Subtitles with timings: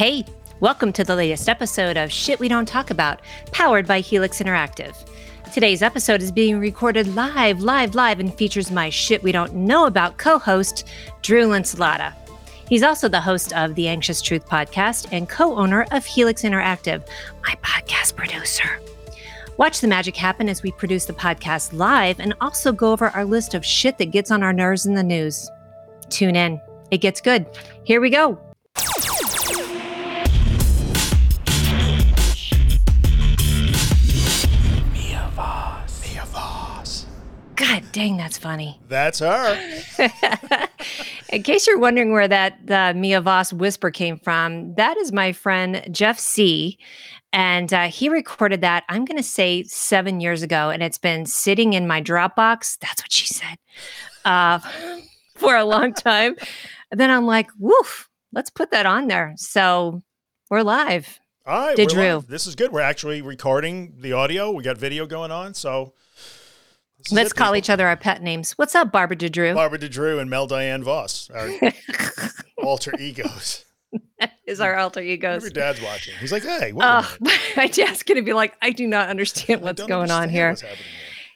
[0.00, 0.24] Hey,
[0.60, 3.20] welcome to the latest episode of Shit We Don't Talk About,
[3.52, 4.96] powered by Helix Interactive.
[5.52, 9.84] Today's episode is being recorded live, live, live, and features my Shit We Don't Know
[9.84, 10.88] About co host,
[11.20, 12.14] Drew Linsalata.
[12.66, 17.06] He's also the host of the Anxious Truth podcast and co owner of Helix Interactive,
[17.46, 18.80] my podcast producer.
[19.58, 23.26] Watch the magic happen as we produce the podcast live and also go over our
[23.26, 25.50] list of shit that gets on our nerves in the news.
[26.08, 26.58] Tune in,
[26.90, 27.44] it gets good.
[27.84, 28.40] Here we go.
[37.92, 38.80] Dang, that's funny.
[38.88, 39.58] That's her.
[41.32, 45.32] In case you're wondering where that uh, Mia Voss whisper came from, that is my
[45.32, 46.78] friend Jeff C.
[47.32, 51.26] And uh, he recorded that, I'm going to say seven years ago, and it's been
[51.26, 52.78] sitting in my Dropbox.
[52.78, 53.56] That's what she said
[54.24, 54.58] uh,
[55.36, 56.36] for a long time.
[56.90, 59.34] And then I'm like, woof, let's put that on there.
[59.36, 60.02] So
[60.50, 61.20] we're live.
[61.46, 61.76] All right.
[61.76, 62.26] Did live.
[62.26, 62.72] This is good.
[62.72, 64.50] We're actually recording the audio.
[64.50, 65.54] We got video going on.
[65.54, 65.94] So
[67.04, 67.56] this Let's call people.
[67.56, 68.52] each other our pet names.
[68.52, 69.54] What's up, Barbara DeDrew?
[69.54, 71.48] Barbara DeDrew and Mel Diane Voss, our
[72.62, 73.64] alter egos.
[74.46, 75.42] is our alter egos.
[75.42, 77.40] your dad's watching, he's like, hey, Oh, minute.
[77.56, 80.50] my dad's going to be like, I do not understand what's going on here.
[80.50, 80.64] what's.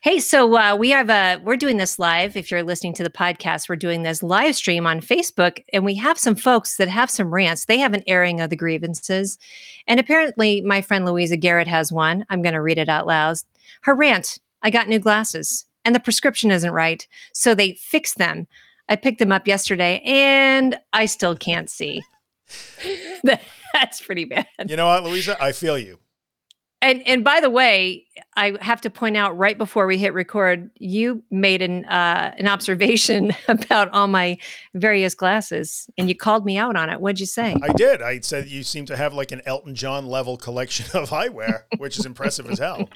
[0.03, 2.37] Hey, so uh, we have a we're doing this live.
[2.37, 5.95] If you're listening to the podcast, we're doing this live stream on Facebook, and we
[5.95, 7.65] have some folks that have some rants.
[7.65, 9.39] They have an airing of the grievances,
[9.87, 12.27] and apparently, my friend Louisa Garrett has one.
[12.29, 13.39] I'm going to read it out loud.
[13.81, 18.49] Her rant: I got new glasses, and the prescription isn't right, so they fixed them.
[18.89, 22.03] I picked them up yesterday, and I still can't see.
[23.73, 24.47] That's pretty bad.
[24.67, 25.41] You know what, Louisa?
[25.43, 25.99] I feel you.
[26.85, 30.71] And and by the way, I have to point out right before we hit record,
[30.75, 34.37] you made an uh, an observation about all my
[34.75, 37.01] various glasses, and you called me out on it.
[37.01, 37.57] What'd you say?
[37.63, 38.03] I did.
[38.03, 41.99] I said you seem to have like an Elton John level collection of eyewear, which
[41.99, 42.91] is impressive as hell.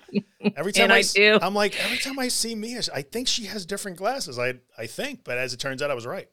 [0.55, 1.39] Every time I s- do.
[1.41, 4.39] I'm like, every time I see Mia, I think she has different glasses.
[4.39, 6.29] I I think, but as it turns out, I was right.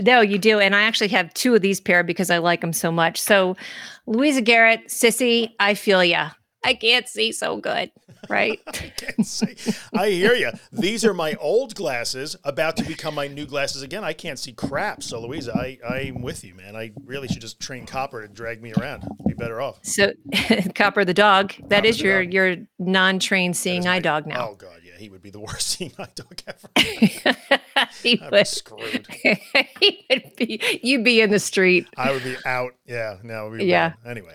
[0.00, 2.72] No, you do, and I actually have two of these pair because I like them
[2.72, 3.20] so much.
[3.20, 3.56] So,
[4.06, 6.30] Louisa Garrett, sissy, I feel ya.
[6.64, 7.90] I can't see so good,
[8.28, 8.58] right?
[8.66, 9.54] I can't see.
[9.92, 10.50] I hear you.
[10.72, 14.02] These are my old glasses, about to become my new glasses again.
[14.02, 15.02] I can't see crap.
[15.02, 16.74] So, Louisa, I, I'm with you, man.
[16.74, 19.06] I really should just train Copper to drag me around.
[19.26, 19.80] Be better off.
[19.82, 20.12] so,
[20.74, 22.32] Copper the dog, that Copper is your dog.
[22.32, 24.48] your non-trained seeing eye my- dog now.
[24.50, 24.80] Oh, God.
[24.94, 25.00] Yeah.
[25.00, 26.68] He would be the worst seeing eye dog ever.
[26.80, 27.20] he
[27.76, 28.46] I'd be would.
[28.46, 29.06] screwed.
[29.80, 32.72] he would be you'd be in the street I would be out.
[32.86, 33.16] Yeah.
[33.22, 33.52] No.
[33.54, 33.94] Yeah.
[34.04, 34.10] bad.
[34.10, 34.34] Anyway.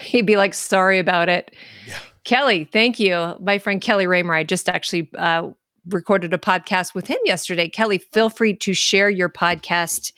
[0.00, 1.54] he'd be like sorry about it
[1.86, 1.98] Yeah.
[2.24, 5.48] kelly thank you my friend kelly raymer i just actually uh,
[5.88, 10.12] recorded a podcast with him yesterday kelly feel free to share your podcast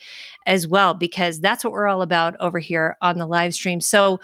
[0.46, 4.18] as well because that's what we're all about over here on the live stream so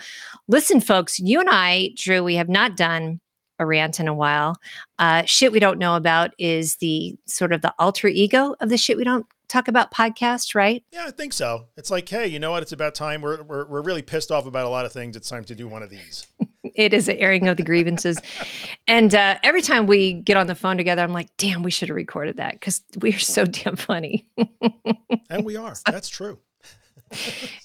[0.48, 3.20] listen folks you and i drew we have not done
[3.58, 4.56] a rant in a while
[4.98, 8.78] uh, shit we don't know about is the sort of the alter ego of the
[8.78, 11.68] shit we don't talk about podcast right Yeah, I think so.
[11.76, 12.62] It's like, hey, you know what?
[12.62, 13.22] It's about time.
[13.22, 15.16] We're, we're, we're really pissed off about a lot of things.
[15.16, 16.26] It's time to do one of these.
[16.74, 18.18] It is an airing of the grievances.
[18.86, 21.88] and uh, every time we get on the phone together, I'm like, damn, we should
[21.88, 24.26] have recorded that because we are so damn funny.
[25.30, 25.74] And we are.
[25.86, 26.38] That's true.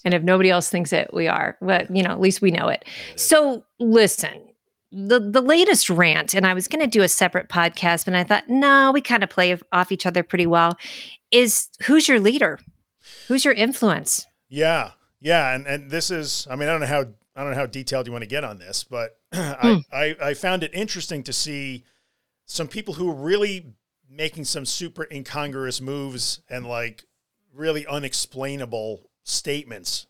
[0.03, 1.57] and if nobody else thinks it, we are.
[1.61, 2.85] But, you know, at least we know it.
[3.15, 4.41] So listen,
[4.93, 8.23] the, the latest rant, and I was going to do a separate podcast, but I
[8.23, 10.77] thought, no, we kind of play off each other pretty well,
[11.31, 12.59] is who's your leader?
[13.27, 14.25] Who's your influence?
[14.49, 16.47] Yeah, yeah, and and this is.
[16.49, 17.05] I mean, I don't know how
[17.35, 19.49] I don't know how detailed you want to get on this, but Hmm.
[19.61, 21.83] I, I I found it interesting to see
[22.45, 23.73] some people who are really
[24.09, 27.05] making some super incongruous moves and like
[27.53, 30.07] really unexplainable statements.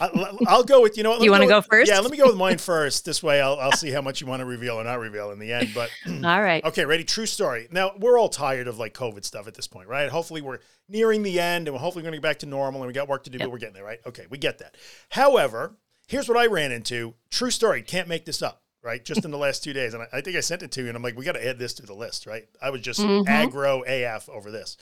[0.00, 1.10] I, will go with you know.
[1.10, 1.90] what, You wanna go with- first?
[1.90, 3.04] Yeah, let me go with mine first.
[3.04, 5.38] This way, I'll I'll see how much you want to reveal or not reveal in
[5.38, 5.70] the end.
[5.74, 5.90] But
[6.24, 6.64] All right.
[6.64, 7.04] Okay, ready?
[7.04, 7.68] True story.
[7.70, 10.08] Now we're all tired of like COVID stuff at this point, right?
[10.10, 10.58] Hopefully we're
[10.88, 13.08] nearing the end and we're hopefully going to get back to normal and we got
[13.08, 13.46] work to do, Yep.
[13.46, 14.00] but we're getting there, right?
[14.06, 14.76] Okay, we get that.
[15.10, 15.74] However,
[16.08, 17.14] here's what I ran into.
[17.30, 17.82] True story.
[17.82, 19.04] Can't make this up, right?
[19.04, 20.88] Just in the last two days, and I, I think I sent it to you,
[20.88, 22.44] and I'm like, we got to add this to the list, right?
[22.62, 23.24] I was just Mhm.
[23.26, 24.76] aggro AF over this.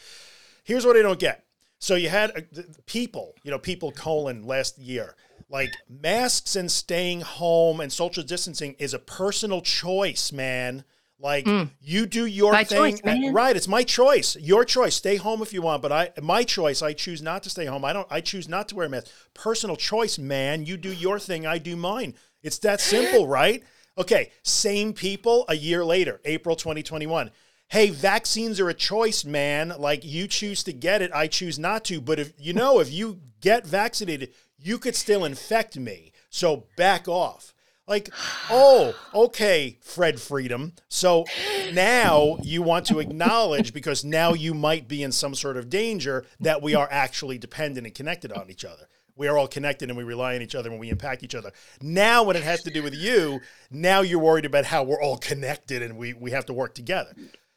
[0.64, 1.44] Here's what I don't get.
[1.84, 5.14] So you had uh, people, you know, people colon last year.
[5.50, 10.84] Like masks and staying home and social distancing is a personal choice, man.
[11.20, 11.70] Like Mm.
[11.82, 13.54] you do your My thing, choice, right?
[13.54, 14.94] It's my choice, your choice.
[14.94, 16.81] Stay home if you want, but I, my choice.
[16.81, 17.84] I choose not to stay home.
[17.84, 18.08] I don't.
[18.10, 19.08] I choose not to wear a mask.
[19.34, 20.64] Personal choice, man.
[20.64, 21.46] You do your thing.
[21.46, 22.14] I do mine.
[22.42, 23.62] It's that simple, right?
[23.98, 24.32] Okay.
[24.42, 25.44] Same people.
[25.50, 27.30] A year later, April 2021.
[27.75, 29.75] Hey, vaccines are a choice, man.
[29.76, 32.00] Like you choose to get it, I choose not to.
[32.00, 36.12] But if you know, if you get vaccinated, you could still infect me.
[36.31, 37.53] So back off.
[37.88, 38.11] Like,
[38.49, 40.75] oh, okay, Fred Freedom.
[40.88, 41.25] So
[41.73, 46.25] now you want to acknowledge because now you might be in some sort of danger
[46.38, 48.87] that we are actually dependent and connected on each other.
[49.17, 51.50] We are all connected and we rely on each other and we impact each other.
[51.82, 55.19] Now, when it has to do with you, now you're worried about how we're all
[55.19, 57.12] connected and we, we have to work together.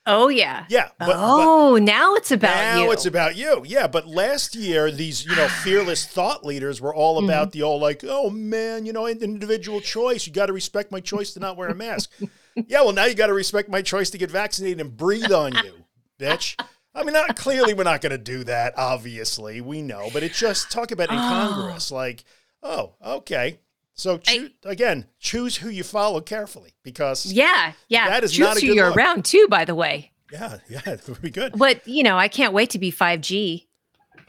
[0.07, 0.65] Oh yeah.
[0.69, 0.87] Yeah.
[0.97, 2.85] But, oh, but now it's about now you.
[2.85, 3.63] Now it's about you.
[3.67, 3.87] Yeah.
[3.87, 7.59] But last year, these you know fearless thought leaders were all about mm-hmm.
[7.59, 10.25] the all like, oh man, you know, individual choice.
[10.25, 12.13] You got to respect my choice to not wear a mask.
[12.55, 12.81] yeah.
[12.81, 15.73] Well, now you got to respect my choice to get vaccinated and breathe on you,
[16.17, 16.55] bitch.
[16.95, 18.73] I mean, not clearly we're not going to do that.
[18.77, 21.91] Obviously, we know, but it's just talk about incongruous.
[21.91, 21.95] Oh.
[21.95, 22.23] Like,
[22.63, 23.59] oh, okay.
[23.97, 28.39] So choo- I, again, choose who you follow carefully because yeah, yeah, that is choose
[28.39, 28.97] not a who you're look.
[28.97, 29.47] around too.
[29.49, 31.53] By the way, yeah, yeah, it would be good.
[31.57, 33.67] But you know, I can't wait to be five G.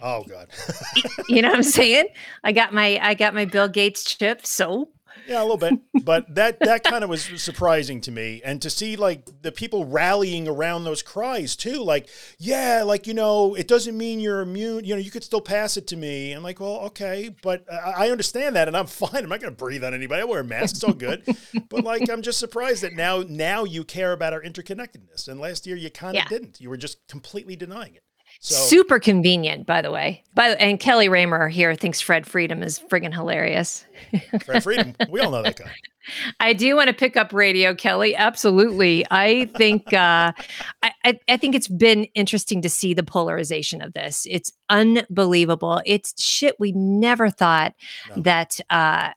[0.00, 0.48] Oh God,
[1.28, 2.06] you know what I'm saying?
[2.44, 4.88] I got my I got my Bill Gates chip, so
[5.28, 8.70] yeah, a little bit, but that that kind of was surprising to me, and to
[8.70, 12.08] see like the people rallying around those cries too, like
[12.38, 14.84] yeah, like you know, it doesn't mean you're immune.
[14.84, 16.32] You know, you could still pass it to me.
[16.32, 19.22] I'm like, well, okay, but I, I understand that, and I'm fine.
[19.22, 20.22] I'm not going to breathe on anybody.
[20.22, 20.76] I wear a mask.
[20.76, 21.25] It's all good.
[21.69, 25.66] but like, I'm just surprised that now now you care about our interconnectedness, and last
[25.66, 26.28] year you kind of yeah.
[26.28, 26.58] didn't.
[26.60, 28.02] You were just completely denying it.
[28.40, 30.23] So, Super convenient, by the way.
[30.35, 33.85] By and Kelly Raymer here thinks Fred Freedom is friggin' hilarious.
[34.44, 35.70] Fred Freedom, we all know that guy.
[36.38, 38.14] I do want to pick up radio, Kelly.
[38.14, 39.05] Absolutely.
[39.11, 40.32] I think uh,
[40.82, 44.25] I, I think it's been interesting to see the polarization of this.
[44.31, 45.82] It's unbelievable.
[45.85, 47.75] It's shit we never thought
[48.08, 48.23] no.
[48.23, 49.11] that uh,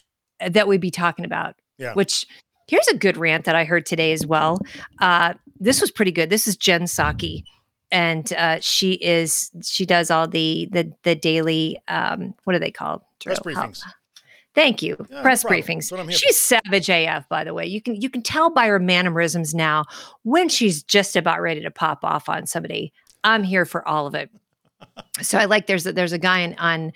[0.50, 1.56] that we'd be talking about.
[1.78, 1.94] Yeah.
[1.94, 2.26] Which
[2.68, 4.60] here's a good rant that I heard today as well.
[5.00, 6.32] Uh, this was pretty good.
[6.32, 7.44] This is Jen Psaki
[7.92, 12.72] and uh, she is she does all the the the daily um, what are they
[12.72, 13.82] called press briefings.
[14.54, 14.98] Thank you.
[15.10, 16.12] Yeah, Press no briefings.
[16.12, 17.66] She's savage AF, by the way.
[17.66, 19.86] You can you can tell by her mannerisms now
[20.24, 22.92] when she's just about ready to pop off on somebody.
[23.24, 24.30] I'm here for all of it.
[25.22, 26.94] So I like there's a, there's a guy on, on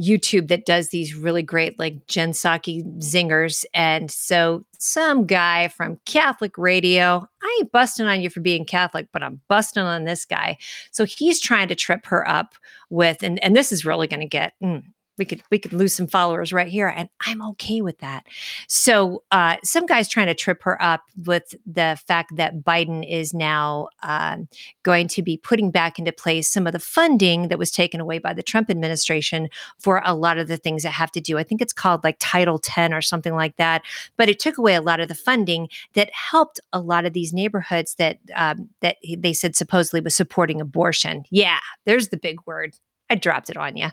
[0.00, 3.64] YouTube that does these really great like Jen Psaki zingers.
[3.74, 9.08] And so some guy from Catholic radio, I ain't busting on you for being Catholic,
[9.12, 10.56] but I'm busting on this guy.
[10.90, 12.54] So he's trying to trip her up
[12.90, 14.82] with, and, and this is really going to get, mm,
[15.22, 18.24] we could we could lose some followers right here and i'm okay with that.
[18.66, 23.32] So uh, some guys trying to trip her up with the fact that biden is
[23.32, 24.48] now um,
[24.82, 28.18] going to be putting back into place some of the funding that was taken away
[28.18, 29.48] by the trump administration
[29.78, 32.16] for a lot of the things that have to do i think it's called like
[32.18, 33.82] title 10 or something like that
[34.16, 37.32] but it took away a lot of the funding that helped a lot of these
[37.32, 41.24] neighborhoods that um, that they said supposedly was supporting abortion.
[41.30, 42.74] Yeah there's the big word.
[43.10, 43.88] I dropped it on you.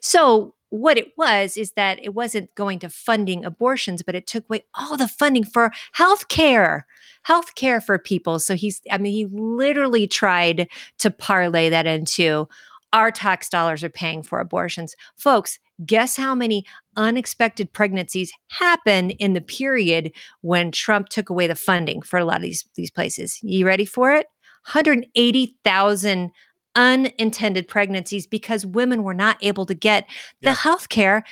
[0.00, 4.44] So what it was is that it wasn't going to funding abortions, but it took
[4.48, 6.86] away all the funding for health care,
[7.22, 8.38] health care for people.
[8.38, 10.68] So he's, I mean, he literally tried
[10.98, 12.48] to parlay that into
[12.92, 14.94] our tax dollars are paying for abortions.
[15.16, 16.64] Folks, guess how many
[16.96, 22.36] unexpected pregnancies happen in the period when Trump took away the funding for a lot
[22.36, 23.38] of these, these places?
[23.42, 24.26] You ready for it?
[24.64, 26.30] 180,000
[26.78, 30.06] unintended pregnancies because women were not able to get
[30.40, 30.54] the yeah.
[30.54, 31.24] health care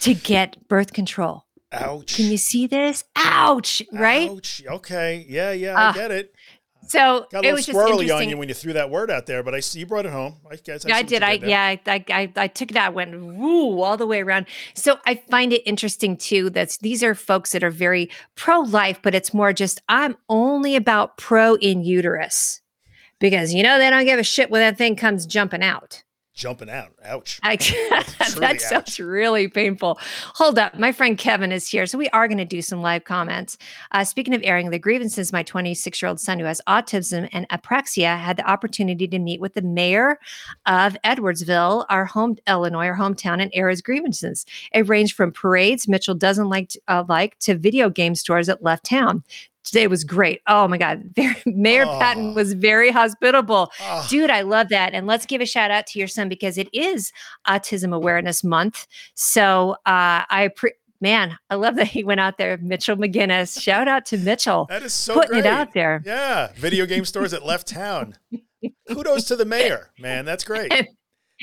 [0.00, 1.44] to get birth control.
[1.70, 2.16] Ouch.
[2.16, 3.04] Can you see this?
[3.14, 3.82] Ouch.
[3.92, 4.30] Right?
[4.30, 4.62] Ouch.
[4.66, 5.26] Okay.
[5.28, 6.34] Yeah, yeah, uh, I get it.
[6.86, 9.42] So Got a it was squirrely on you when you threw that word out there,
[9.42, 10.36] but I see you brought it home.
[10.50, 11.22] I guess I, I did.
[11.22, 14.46] I yeah, I, I I took that went woo all the way around.
[14.74, 19.00] So I find it interesting too that these are folks that are very pro life,
[19.02, 22.60] but it's more just I'm only about pro in uterus
[23.24, 26.02] because you know they don't give a shit when that thing comes jumping out.
[26.34, 26.90] Jumping out.
[27.04, 27.40] Ouch.
[27.42, 27.56] I,
[28.36, 29.98] that sounds really painful.
[30.34, 30.78] Hold up.
[30.78, 31.86] My friend Kevin is here.
[31.86, 33.56] So we are going to do some live comments.
[33.92, 37.48] Uh, speaking of airing the grievances, my 26 year old son who has autism and
[37.48, 40.18] apraxia had the opportunity to meet with the mayor
[40.66, 44.44] of Edwardsville, our home, Illinois, our hometown, and air his grievances.
[44.74, 48.62] It ranged from parades Mitchell doesn't like, to, uh, like to video game stores that
[48.62, 49.24] left town
[49.64, 50.40] today was great.
[50.46, 51.02] Oh my God.
[51.46, 51.98] Mayor oh.
[51.98, 53.72] Patton was very hospitable.
[53.80, 54.06] Oh.
[54.08, 54.94] Dude, I love that.
[54.94, 57.12] And let's give a shout out to your son because it is
[57.48, 58.86] Autism Awareness Month.
[59.14, 62.56] So uh, I pre- man, I love that he went out there.
[62.58, 63.60] Mitchell McGinnis.
[63.60, 64.66] Shout out to Mitchell.
[64.68, 65.40] That is so putting great.
[65.40, 66.02] it out there.
[66.04, 66.52] Yeah.
[66.54, 68.16] Video game stores that left town.
[68.88, 70.24] Kudos to the mayor, man.
[70.24, 70.72] That's great.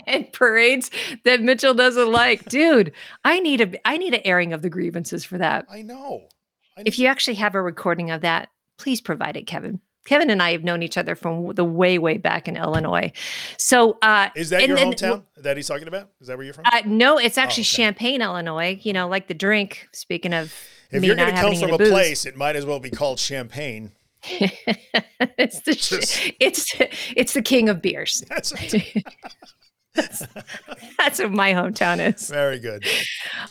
[0.08, 0.90] And, and parades
[1.26, 2.46] that Mitchell doesn't like.
[2.46, 2.94] Dude,
[3.26, 5.66] I need a I need an airing of the grievances for that.
[5.70, 6.30] I know
[6.78, 9.80] if you actually have a recording of that, please provide it, Kevin.
[10.06, 13.12] Kevin and I have known each other from the way, way back in Illinois.
[13.58, 16.10] So, uh, Is that your hometown that he's talking about?
[16.20, 16.66] Is that where you're from?
[16.66, 17.84] Uh, no, it's actually okay.
[17.84, 18.80] Champaign, Illinois.
[18.82, 19.88] You know, like the drink.
[19.94, 20.54] Speaking of
[20.90, 21.90] if you're not going to come from a booze.
[21.90, 23.92] place, it might as well be called Champagne.
[24.24, 26.76] it's the Just- it's
[27.16, 28.24] it's the king of beers.
[29.96, 30.26] That's
[30.98, 32.30] That's what my hometown is.
[32.30, 32.86] very good.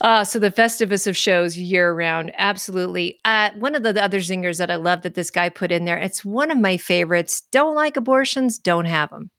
[0.00, 3.18] Uh, so the Festivus of shows year round, absolutely.
[3.25, 5.85] Uh, one of the, the other zingers that I love that this guy put in
[5.85, 5.99] there.
[5.99, 7.42] It's one of my favorites.
[7.52, 9.30] Don't like abortions, don't have them.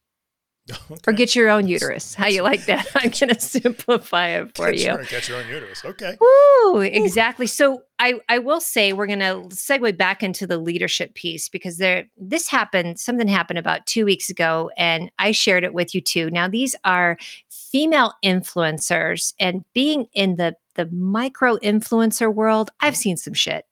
[1.08, 2.14] Or get your own uterus.
[2.14, 2.88] How you like that?
[2.96, 4.86] I'm going to simplify it for Get you.
[4.86, 5.84] your, get your own uterus.
[5.84, 6.18] Okay.
[6.20, 7.48] Woo, exactly.
[7.48, 11.78] So I, I will say we're going to segue back into the leadership piece because
[11.78, 16.02] there this happened something happened about 2 weeks ago and I shared it with you
[16.02, 16.30] too.
[16.30, 17.18] Now these are
[17.50, 23.00] female influencers and being in the the micro influencer world, I've mm-hmm.
[23.00, 23.66] seen some shit.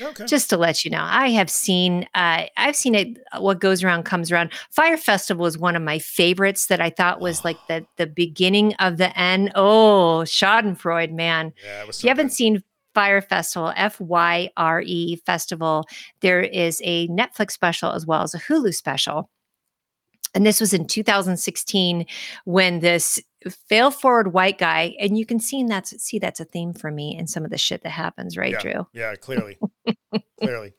[0.00, 0.24] Okay.
[0.26, 3.18] Just to let you know, I have seen uh, I've seen it.
[3.38, 4.52] What goes around comes around.
[4.70, 8.74] Fyre Festival is one of my favorites that I thought was like the the beginning
[8.74, 9.52] of the end.
[9.54, 11.52] Oh, Schadenfreude, man!
[11.62, 12.62] yeah, If you haven't seen
[12.94, 15.84] Fyre Festival, F Y R E Festival,
[16.20, 19.28] there is a Netflix special as well as a Hulu special.
[20.34, 22.06] And this was in 2016
[22.46, 23.20] when this
[23.68, 27.16] fail forward white guy, and you can see that's see that's a theme for me
[27.18, 28.60] in some of the shit that happens, right, Yeah.
[28.60, 28.86] Drew?
[28.94, 29.58] Yeah, clearly.
[30.40, 30.72] Clearly.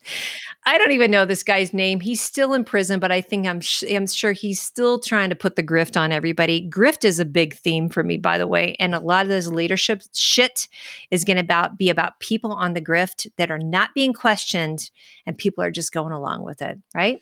[0.65, 1.99] I don't even know this guy's name.
[1.99, 5.35] He's still in prison, but I think I'm sh- I'm sure he's still trying to
[5.35, 6.69] put the grift on everybody.
[6.69, 9.47] Grift is a big theme for me, by the way, and a lot of this
[9.47, 10.67] leadership shit
[11.11, 14.89] is going to about be about people on the grift that are not being questioned,
[15.25, 17.21] and people are just going along with it, right?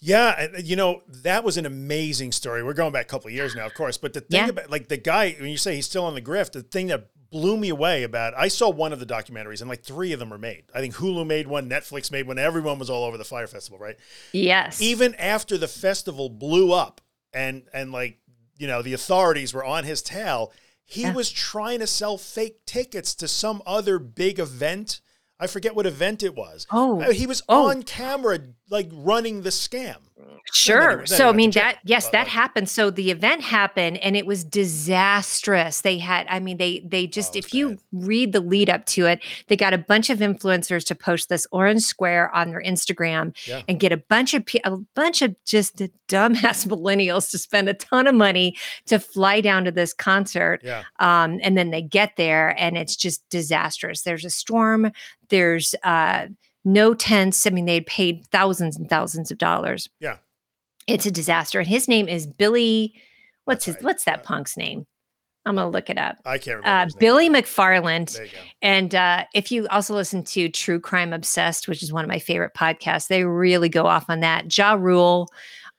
[0.00, 2.62] Yeah, uh, you know that was an amazing story.
[2.62, 4.48] We're going back a couple of years now, of course, but the thing Yeah.
[4.48, 7.08] about like the guy when you say he's still on the grift, the thing that
[7.30, 10.30] blew me away about I saw one of the documentaries and like three of them
[10.30, 10.64] were made.
[10.74, 12.38] I think Hulu made one, Netflix made one.
[12.38, 13.96] Everyone was all over the Fyre Festival, right?
[14.32, 14.80] Yes.
[14.80, 17.00] Even after the festival blew up
[17.32, 18.18] and and like
[18.58, 20.52] you know the authorities were on his tail,
[20.84, 21.12] he Yeah.
[21.14, 25.00] was trying to sell fake tickets to some other big event.
[25.44, 26.66] I forget what event it was.
[26.72, 27.68] oh, Uh, He was Oh.
[27.68, 28.38] on camera,
[28.70, 29.96] like running the scam.
[30.52, 31.04] Sure.
[31.06, 32.68] So I mean that yes, but, that happened.
[32.68, 35.80] So the event happened and it was disastrous.
[35.80, 38.84] They had I mean they they just Oh, it's if you read the lead up
[38.86, 42.62] to it, they got a bunch of influencers to post this orange square on their
[42.62, 43.62] Instagram Yeah.
[43.68, 45.76] and get a bunch of a bunch of just
[46.08, 50.82] dumbass millennials to spend a ton of money to fly down to this concert Yeah.
[51.00, 54.90] um, and then they get there and it's just disastrous there's a storm
[55.30, 56.26] there's uh,
[56.64, 60.16] no tents i mean they had paid thousands and thousands of dollars Yeah.
[60.86, 62.94] it's a disaster and his name is billy
[63.44, 63.84] what's That's his right.
[63.84, 64.86] what's that Uh, punk's name
[65.46, 66.94] i'm gonna look it up I can't remember.
[66.94, 68.38] uh, billy mcfarland There you go.
[68.62, 72.18] and uh, if you also listen to True Crime Obsessed, which is one of my
[72.18, 74.56] favorite podcasts, they really go off on that.
[74.56, 75.28] Ja Rule,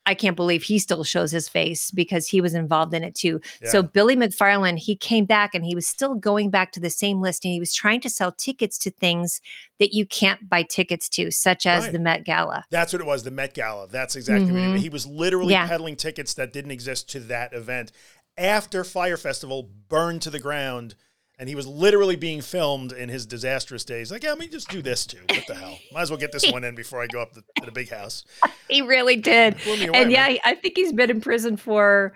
[0.05, 3.41] I can't believe he still shows his face because he was involved in it too.
[3.63, 7.21] So Billy McFarland, he came back and he was still going back to the same
[7.21, 9.41] list and he was trying to sell tickets to things
[9.79, 11.93] that you can't buy tickets to, such as Right.
[11.93, 12.65] the Met Gala.
[12.69, 13.23] That's what it was.
[13.23, 13.87] The Met Gala.
[13.87, 14.79] That's exactly what he, Mhm.
[14.79, 15.05] he was.
[15.07, 15.67] Literally Yeah.
[15.67, 17.91] peddling tickets that didn't exist to that event
[18.37, 20.95] after Fyre Festival burned to the ground.
[21.37, 24.09] And he was literally being filmed in his disastrous days.
[24.11, 25.19] Like, yeah, let me just do this too.
[25.29, 25.77] What the hell?
[25.91, 27.89] Might as well get this one in before I go up the, to the big
[27.89, 28.23] house.
[28.69, 29.55] He really did.
[29.67, 30.37] Away, and yeah, man.
[30.43, 32.13] I think he's been in prison for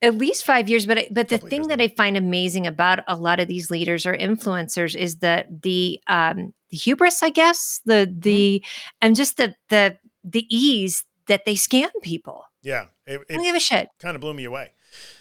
[0.00, 0.86] at least five years.
[0.86, 1.80] But I- but the thing that.
[1.82, 6.54] I find amazing about a lot of these leaders or influencers is that the um
[6.70, 8.20] the hubris, I guess, the Mm-hmm.
[8.20, 8.64] the
[9.02, 12.44] and just the the the ease that they scam people.
[12.62, 13.88] Yeah, it, I don't give a shit.
[14.00, 14.72] kind of blew me away.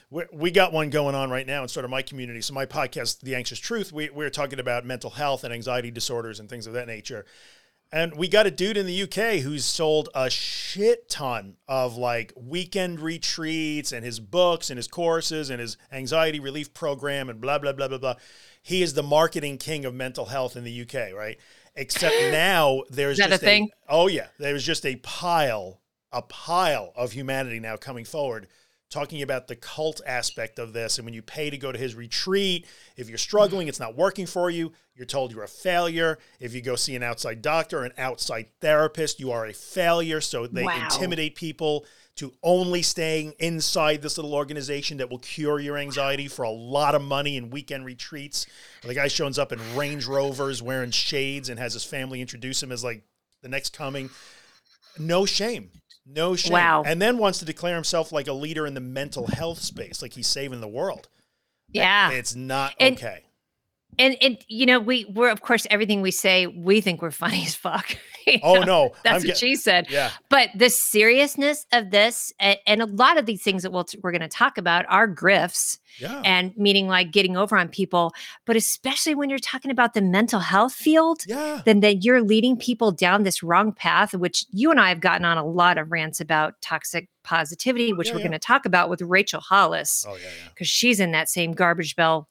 [0.10, 2.42] We, we got one going on right now in sort of my community.
[2.42, 6.40] So my podcast, The Anxious Truth, we, we're talking about mental health and anxiety disorders
[6.40, 7.26] and things of that nature.
[7.92, 12.34] And we got a dude in the UK who's sold a shit ton of like
[12.36, 17.58] weekend retreats and his books and his courses and his anxiety relief program and blah,
[17.58, 18.16] blah, blah, blah, blah.
[18.62, 21.38] He is the marketing king of mental health in the UK, right?
[21.76, 23.70] Except now there's that a just thing?
[23.88, 25.80] oh yeah, there's just a pile,
[26.12, 28.48] a pile of humanity now coming forward
[28.90, 30.98] talking about the cult aspect of this.
[30.98, 32.66] And when you pay to go to his retreat,
[32.96, 36.18] if you're struggling, it's not working for you, you're told you're a failure.
[36.40, 40.22] If you go see an outside doctor, an outside therapist, you are a failure.
[40.22, 40.84] So they Wow.
[40.84, 46.44] intimidate people to only staying inside this little organization that will cure your anxiety for
[46.44, 48.46] a lot of money in weekend retreats.
[48.84, 52.72] The guy shows up in Range Rovers wearing shades and has his family introduce him
[52.72, 53.04] as like
[53.42, 54.10] the next coming.
[54.98, 55.72] No shame.
[56.06, 56.54] No shame.
[56.54, 56.84] Wow.
[56.86, 60.14] And then wants to declare himself like a leader in the mental health space, like
[60.14, 61.08] he's saving the world.
[61.70, 62.12] Yeah.
[62.12, 63.25] It's not And- okay.
[64.00, 67.44] And and you know we we're of course everything we say we think we're funny
[67.46, 67.98] as fuck.
[68.42, 68.64] Oh know?
[68.64, 69.86] no, That's I'm what she said.
[69.88, 73.86] Yeah, But the seriousness of this, and, and a lot of these things that we'll
[74.02, 78.14] we're going to talk about are grifts, yeah, and meaning like getting over on people.
[78.46, 81.62] But especially when you're talking about the mental health field, yeah.
[81.66, 85.24] then that you're leading people down this wrong path, which you and I have gotten
[85.24, 88.28] on a lot of rants about toxic positivity, oh, which Yeah, we're yeah.
[88.28, 90.50] going to talk about with Rachel Hollis Oh yeah, yeah.
[90.50, 92.28] because she's in that same garbage bell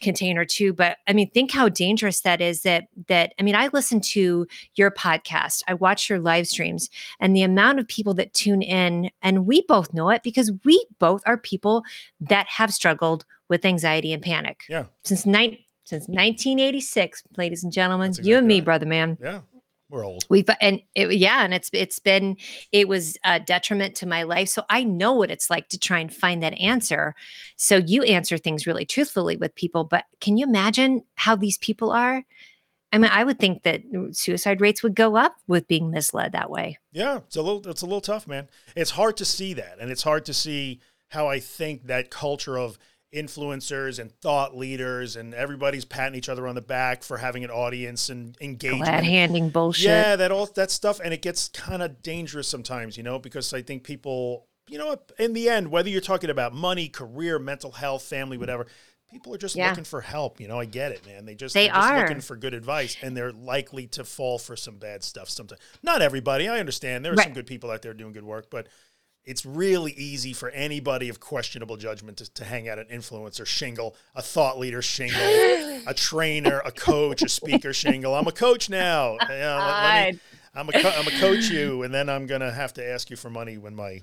[0.00, 3.68] container too but i mean think how dangerous that is that that i mean i
[3.72, 8.34] listen to your podcast i watch your live streams and the amount of people that
[8.34, 11.82] tune in and we both know it because we both are people
[12.20, 14.86] that have struggled with anxiety and panic Yeah.
[15.04, 19.16] since night since 1986 ladies and gentlemen you and me brother man.
[19.22, 19.40] Yeah,
[19.90, 20.24] we're old.
[20.28, 22.36] We've and it, yeah, and it's it's been
[22.72, 24.48] it was a detriment to my life.
[24.48, 27.14] So I know what it's like to try and find that answer.
[27.56, 31.90] So you answer things really truthfully with people, but can you imagine how these people
[31.90, 32.24] are?
[32.92, 36.48] I mean, I would think that suicide rates would go up with being misled that
[36.48, 36.78] way.
[36.92, 38.48] Yeah, it's a little it's a little tough, man.
[38.76, 42.58] It's hard to see that, and it's hard to see how I think that culture
[42.58, 42.78] of
[43.14, 47.50] influencers and thought leaders and everybody's patting each other on the back for having an
[47.50, 48.84] audience and engagement.
[48.84, 49.84] Glad handing bullshit.
[49.84, 53.54] Yeah, that all that stuff, and it gets kind of dangerous sometimes, you know, because
[53.54, 57.70] I think people, you know, in the end, whether you're talking about money, career, mental
[57.72, 58.66] health, family, whatever,
[59.10, 59.68] people are just Yeah.
[59.70, 60.40] looking for help.
[60.40, 61.24] You know, I get it, man.
[61.24, 64.56] They just They they're just looking for good advice, and they're likely to fall for
[64.56, 65.60] some bad stuff sometimes.
[65.82, 67.04] Not everybody, I understand.
[67.04, 68.66] There are some good people out there doing good work, but.
[69.24, 73.96] It's really easy for anybody of questionable judgment to, to hang out an influencer shingle,
[74.14, 75.18] a thought leader shingle,
[75.86, 78.14] a trainer, a coach, a speaker shingle.
[78.14, 79.16] I'm a coach now.
[79.20, 80.20] Let- let me-
[80.56, 83.16] I'm a co- I'm a coach you, and then I'm gonna have to ask you
[83.16, 84.02] for money when my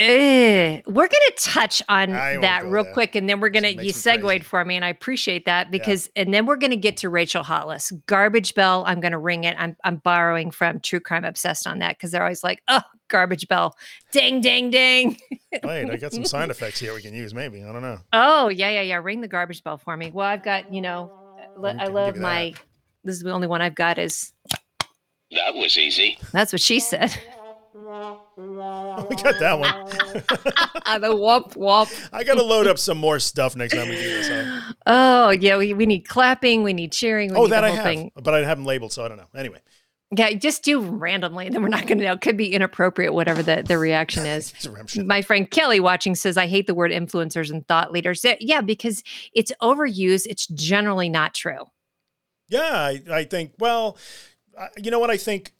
[0.00, 2.92] Eh, we're gonna touch on I that real there.
[2.94, 4.42] quick, and then we're gonna Just you segued crazy.
[4.44, 7.92] for me, and I appreciate that because, and then we're gonna get to Rachel Hollis,
[8.06, 8.82] garbage bell.
[8.86, 9.54] I'm gonna ring it.
[9.58, 13.46] I'm I'm borrowing from True Crime Obsessed on that because they're always like, oh, garbage
[13.48, 13.76] bell,
[14.10, 15.18] ding, ding, ding.
[15.62, 15.90] wait.
[15.90, 17.34] I got some sound effects here we can use.
[17.34, 17.98] Maybe I don't know.
[18.12, 18.96] Oh yeah, yeah, yeah.
[18.96, 20.10] Ring the garbage bell for me.
[20.12, 21.12] Well, I've got you know,
[21.58, 22.54] we I love you my.
[23.04, 23.98] This is the only one I've got.
[23.98, 24.32] Is
[25.32, 26.18] That was easy.
[26.32, 27.14] that's what she said.
[27.74, 29.72] we got that one.
[30.86, 31.88] Uh, the whoop whoop.
[32.12, 34.28] I got to load up some more stuff next time we do this.
[34.28, 34.72] Huh?
[34.86, 36.62] Oh yeah, we, we need clapping.
[36.62, 37.30] We need cheering.
[37.32, 38.10] We Oh, need that I have, thing.
[38.20, 39.28] but I have them labeled, so I don't know.
[39.36, 39.60] Anyway,
[40.16, 41.48] Yeah, just do randomly.
[41.48, 42.12] Then we're not going to know.
[42.14, 44.52] It could be inappropriate, whatever the, the reaction is.
[44.56, 45.06] it's a rem shit.
[45.06, 48.24] My friend Kelly watching says, I hate the word influencers and thought leaders.
[48.24, 49.02] Yeah, Yeah, because
[49.32, 50.26] it's overused.
[50.26, 51.66] It's generally not true.
[52.48, 53.52] Yeah, I, I think.
[53.60, 53.96] Well,
[54.76, 55.52] you know what I think.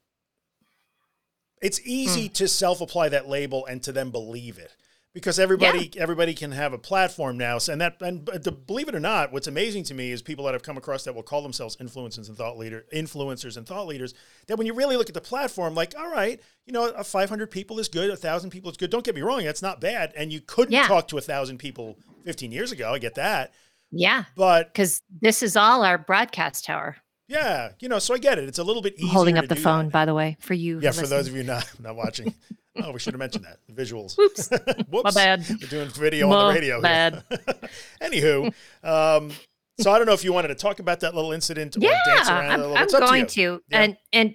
[1.60, 2.32] It's easy Hmm.
[2.34, 4.72] to self-apply that label and to then believe it
[5.12, 7.58] because everybody everybody can have a platform now.
[7.68, 10.54] And that and to, believe it or not, what's amazing to me is people that
[10.54, 14.14] have come across that will call themselves influencers and thought leader influencers and thought leaders.
[14.46, 17.50] That when you really look at the platform, like, all right, you know, a 500
[17.50, 18.90] people is good, a thousand people is good.
[18.90, 20.12] Don't get me wrong, that's not bad.
[20.16, 20.86] And you couldn't Yeah.
[20.86, 22.94] talk to a thousand people 15 years ago.
[22.94, 23.52] I get that,
[23.90, 26.96] Yeah, but because this is all our broadcast tower.
[27.30, 28.48] Yeah, you know, so I get it.
[28.48, 29.12] It's a little bit I'm easier.
[29.12, 29.92] holding up the phone, that.
[29.92, 30.80] by the way, for you.
[30.80, 32.34] Yeah, for those of you not not watching.
[32.76, 33.58] Oh, we should have mentioned that.
[33.72, 34.16] Visuals.
[34.18, 34.48] Whoops.
[34.90, 35.04] Whoops.
[35.04, 35.44] My bad.
[35.48, 36.74] We're doing video on the radio.
[36.76, 36.82] here.
[36.82, 37.24] bad.
[38.02, 38.46] Anywho,
[38.82, 39.30] um,
[39.78, 42.00] so I don't know if you wanted to talk about that little incident or yeah,
[42.04, 42.76] dance around it a I'm, little.
[42.76, 43.58] I'm going to.
[43.58, 43.62] to.
[43.68, 43.82] Yeah.
[43.82, 44.34] And and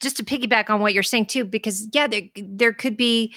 [0.00, 3.34] just to piggyback on what you're saying too, because yeah, there there could be.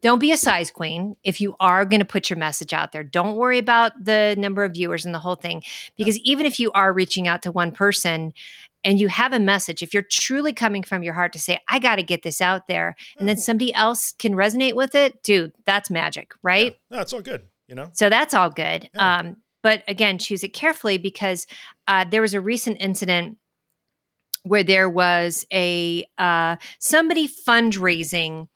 [0.00, 3.02] Don't be a size queen if you are going to put your message out there.
[3.02, 5.62] Don't worry about the number of viewers and the whole thing,
[5.96, 8.32] because even if you are reaching out to one person
[8.84, 11.78] and you have a message, if you're truly coming from your heart to say, "I
[11.78, 15.52] got to get this out there," and then somebody else can resonate with it, dude,
[15.64, 16.76] that's magic, right?
[16.90, 16.96] Yeah.
[16.96, 17.42] No, it's all good.
[17.66, 17.90] You know.
[17.92, 18.88] So that's all good.
[18.94, 19.18] Yeah.
[19.18, 21.46] Um, but again, choose it carefully because
[21.88, 23.36] uh, there was a recent incident
[24.44, 28.48] where there was a uh, somebody fundraising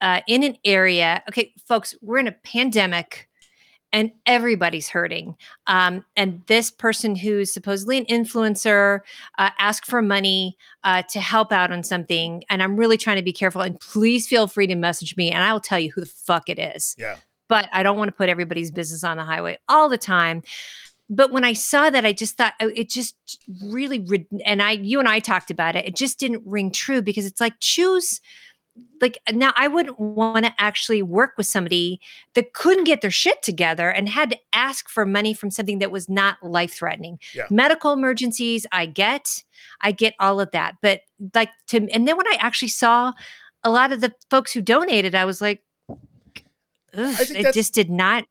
[0.00, 1.22] uh, in an area.
[1.28, 3.26] Okay, folks, we're in a pandemic.
[3.92, 5.34] And everybody's hurting.
[5.66, 9.00] Um, and this person who's supposedly an influencer
[9.36, 12.44] uh, asked for money uh, to help out on something.
[12.48, 13.62] And I'm really trying to be careful.
[13.62, 16.48] And please feel free to message me, and I will tell you who the fuck
[16.48, 17.16] it is Yeah.
[17.48, 20.44] but I don't want to put everybody's business on the highway all the time.
[21.08, 23.16] But when I saw that, I just thought oh, it just
[23.64, 24.06] really,
[24.46, 25.84] and I, you and I talked about it.
[25.84, 28.20] It just didn't ring true because it's like choose,
[29.00, 32.00] like now I wouldn't want to actually work with somebody
[32.34, 35.90] that couldn't get their shit together and had to ask for money from something that
[35.90, 37.18] was not life threatening.
[37.34, 37.46] Yeah.
[37.50, 39.42] Medical emergencies, I get,
[39.80, 41.00] I get all of that, but
[41.34, 43.12] like to, and then when I actually saw
[43.64, 45.62] a lot of the folks who donated, I was like,
[46.92, 48.24] it just did not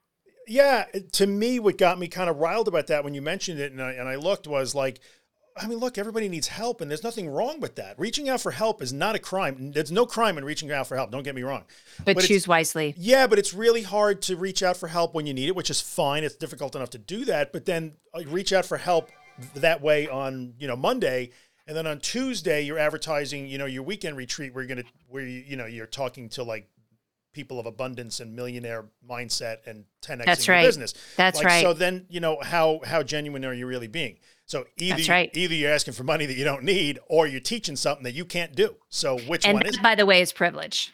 [0.47, 3.71] Yeah, to me, what got me kind of riled about that when you mentioned it
[3.71, 4.99] and I, and I looked was like,
[5.61, 7.99] I mean, look, everybody needs help, and there's nothing wrong with that.
[7.99, 9.71] Reaching out for help is not a crime.
[9.71, 11.11] There's no crime in reaching out for help.
[11.11, 11.65] Don't get me wrong.
[12.05, 12.95] But, But choose wisely.
[12.97, 15.69] Yeah, but it's really hard to reach out for help when you need it, which
[15.69, 16.23] is fine.
[16.23, 19.09] It's difficult enough to do that, but then uh, reach out for help
[19.55, 21.31] that way on you know Monday,
[21.67, 25.23] and then on Tuesday you're advertising you know your weekend retreat where you're gonna where
[25.23, 26.69] you you know you're talking to like
[27.31, 30.65] people of abundance and millionaire mindset and 10x That's right.
[30.65, 30.93] business.
[31.15, 31.61] That's Like, right.
[31.61, 34.17] So then you know how how genuine are you really being?
[34.49, 35.29] So either right.
[35.35, 38.25] either you're asking for money that you don't need, or you're teaching something that you
[38.25, 38.77] can't do.
[38.89, 39.77] So which and one that, is?
[39.79, 40.91] by the way, is privilege.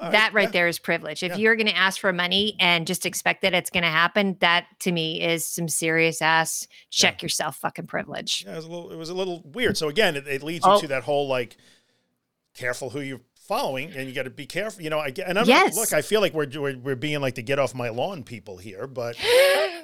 [0.00, 0.50] All that right yeah.
[0.50, 1.22] there is privilege.
[1.22, 1.36] If Yeah.
[1.36, 4.66] you're going to ask for money and just expect that it's going to happen, that
[4.80, 8.42] to me is some serious ass check yourself fucking privilege.
[8.44, 8.90] Yeah, it was a little.
[8.90, 9.76] It was a little weird.
[9.76, 10.80] So again, it, it leads you Oh.
[10.80, 11.56] to that whole like,
[12.54, 14.82] careful who you're following, and you got to be careful.
[14.82, 15.76] You know, I get, and I'm Yes.
[15.76, 15.92] look.
[15.92, 18.88] I feel like we're, we're we're being like the get off my lawn people here,
[18.88, 19.16] but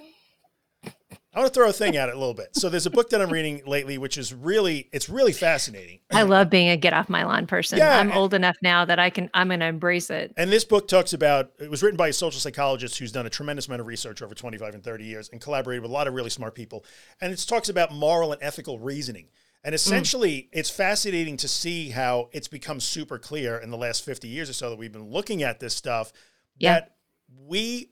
[1.35, 2.55] I want to throw a thing at it a little bit.
[2.55, 6.01] So there's a book that I'm reading lately, which is really it's really fascinating.
[6.11, 7.79] I love being a get off my lawn person.
[7.79, 10.35] Yeah, I'm and- old enough now that I can I'm going to embrace it.
[10.37, 13.31] And this book talks about it was written by a social psychologist who's done a
[13.31, 16.13] tremendous amount of research over 25 and 30 years and collaborated with a lot of
[16.13, 16.85] really smart people.
[17.21, 19.29] And it talks about moral and ethical reasoning.
[19.65, 19.77] And mm.
[19.77, 24.51] essentially, it's fascinating to see how it's become super clear in the last 50 years
[24.51, 26.13] or so that we've been looking at this stuff
[26.59, 26.75] Yeah.
[26.75, 26.97] that
[27.47, 27.92] we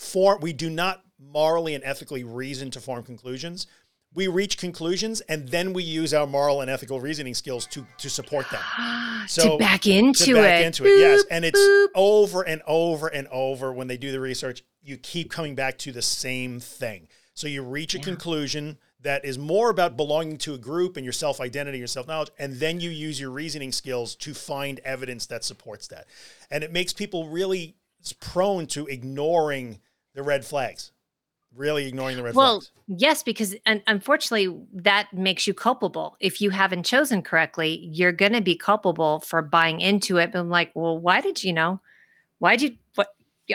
[0.00, 3.66] form we do not morally and ethically reason to form conclusions.
[4.12, 8.10] We reach conclusions and then we use our moral and ethical reasoning skills to to
[8.10, 8.62] support them
[9.28, 10.66] So, to back into to back it.
[10.66, 10.98] into it.
[10.98, 11.88] Yes, and it's boop.
[11.94, 14.64] over and over and over when they do the research.
[14.82, 17.06] You keep coming back to the same thing.
[17.34, 18.04] So you reach a Yeah.
[18.04, 22.08] conclusion that is more about belonging to a group and your self identity, your self
[22.08, 26.06] knowledge, and then you use your reasoning skills to find evidence that supports that.
[26.50, 27.76] And it makes people really
[28.18, 29.78] prone to ignoring
[30.14, 30.92] the red flags.
[31.54, 32.70] Really ignoring the red Well, flags.
[32.86, 36.16] Well, yes, because un- unfortunately, that makes you culpable.
[36.20, 40.30] If you haven't chosen correctly, you're going to be culpable for buying into it.
[40.32, 41.80] But I'm like, well, why did you know?
[42.38, 42.78] Why did you?
[42.94, 43.08] What?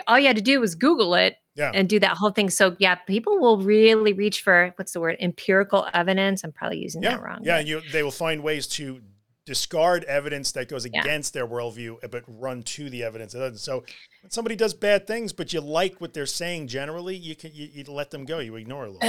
[0.06, 1.70] All you had to do was Google it Yeah.
[1.72, 2.50] and do that whole thing.
[2.50, 5.16] So yeah, people will really reach for what's the word?
[5.18, 6.44] Empirical evidence.
[6.44, 7.40] I'm probably using Yeah, that wrong.
[7.44, 9.00] yeah, you they will find ways to
[9.46, 11.00] discard evidence that goes Yeah.
[11.00, 13.32] against their worldview, uh, but run to the evidence.
[13.62, 13.84] So
[14.22, 17.68] when somebody does bad things, but you like what they're saying generally, you can you,
[17.72, 18.40] you let them go.
[18.40, 19.08] You ignore a little.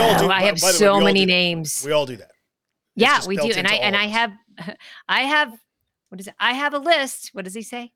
[0.00, 1.82] all do- I by- have by way, so all many names.
[1.84, 2.30] we all do that.
[2.94, 3.52] yeah, we do.
[3.54, 4.32] And I and I have,
[5.08, 5.52] I have,
[6.08, 6.34] what is it?
[6.38, 7.30] I have a list.
[7.32, 7.92] What does he say?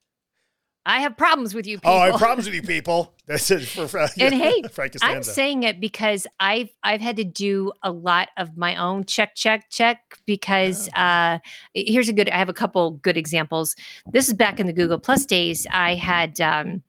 [0.87, 1.91] I have problems with you people.
[1.91, 3.13] Oh, I have problems with you people.
[3.27, 7.25] That's it for, for And hey, Frank I'm saying it because I've I've had to
[7.25, 11.41] do a lot of my own check check check because uh
[11.75, 13.75] here's a good I have a couple good examples.
[14.13, 15.67] This is back in the Google Plus days.
[15.73, 16.85] I had um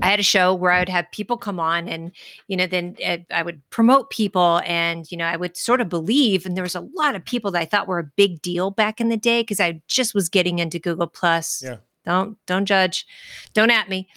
[0.00, 2.12] I had a show where I would have people come on and
[2.48, 5.90] you know then uh, I would promote people and you know I would sort of
[5.90, 8.70] believe and there was a lot of people that I thought were a big deal
[8.70, 11.62] back in the day because I just was getting into Google Plus.
[11.62, 11.76] Yeah.
[12.06, 13.06] Don't don't judge.
[13.52, 14.08] Don't at me.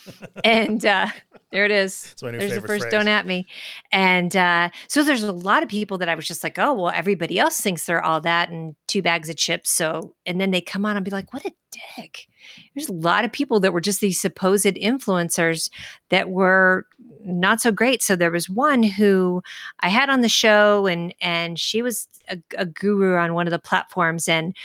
[0.43, 1.08] and uh
[1.52, 2.10] there it is.
[2.12, 2.91] It's my new There's the first phrase.
[2.91, 3.47] don't at me.
[3.91, 6.91] And uh, so there's a lot of people that I was just like, oh, well,
[6.93, 9.71] everybody else thinks they're all that and two bags of chips.
[9.71, 11.52] So, and then they come on and be like, what a
[11.97, 12.28] dick.
[12.75, 15.71] There's a lot of people that were just these supposed influencers
[16.10, 16.86] that were
[17.23, 18.04] not so great.
[18.04, 19.41] So there was one who
[19.80, 23.52] I had on the show and and she was a, a guru on one of
[23.52, 24.56] the platforms and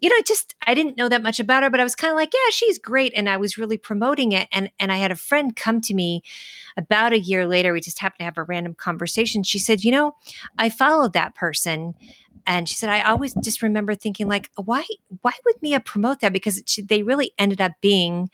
[0.00, 2.16] you know, just I didn't know that much about her, but I was kind of
[2.16, 4.48] like, yeah, she's great, and I was really promoting it.
[4.52, 6.22] And and I had a friend come to me
[6.76, 7.72] about a year later.
[7.72, 9.42] We just happened to have a random conversation.
[9.42, 10.14] She said, you know,
[10.56, 11.94] I followed that person,
[12.46, 14.84] and she said I always just remember thinking like, why
[15.22, 16.32] why would Mia promote that?
[16.32, 18.30] Because she, they really ended up being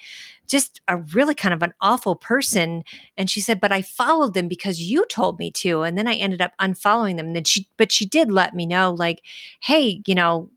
[0.47, 2.85] just a really kind of an awful person.
[3.17, 6.15] And she said, but I followed them because you told me to, and then I
[6.17, 7.29] ended up unfollowing them.
[7.29, 9.23] And then she, but she did let me know, like,
[9.63, 10.51] hey, you know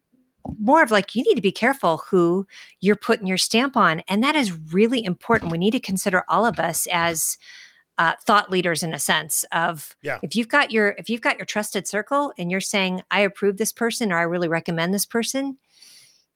[0.59, 2.45] more of like you need to be careful who
[2.81, 6.45] you're putting your stamp on and that is really important we need to consider all
[6.45, 7.37] of us as
[7.99, 10.19] uh, thought leaders in a sense of Yeah.
[10.21, 13.57] if you've got your if you've got your trusted circle and you're saying i approve
[13.57, 15.57] this person or i really recommend this person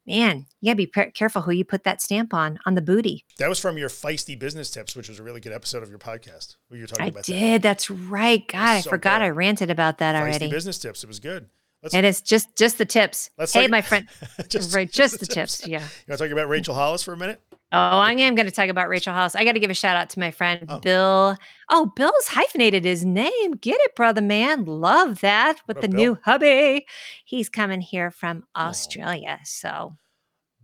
[0.08, 3.48] man you gotta be careful who you put that stamp on on the booty That
[3.50, 6.56] was from your feisty business tips, which was a really good episode of your podcast.
[6.70, 7.32] Where you're talking i about that.
[7.32, 9.26] did that's right god i so forgot good.
[9.26, 11.04] i ranted about that feisty already business tips.
[11.04, 11.50] It was good.
[11.84, 14.08] Let's it is just just the tips Let's hey talk- my friend
[14.74, 17.42] right just the tips yeah You want to talk about Rachel Hollis for a minute?
[17.74, 19.34] Oh, I am going to talk about Rachel Hollis.
[19.34, 20.80] I got to give a shout out to my friend Oh.
[20.80, 21.38] Bill.
[21.70, 23.54] Oh, Bill's hyphenated his name.
[23.54, 24.66] Get it, brother man.
[24.66, 26.86] Love that with What the up, new hubby.
[27.24, 29.40] He's coming here from Australia.
[29.46, 29.96] So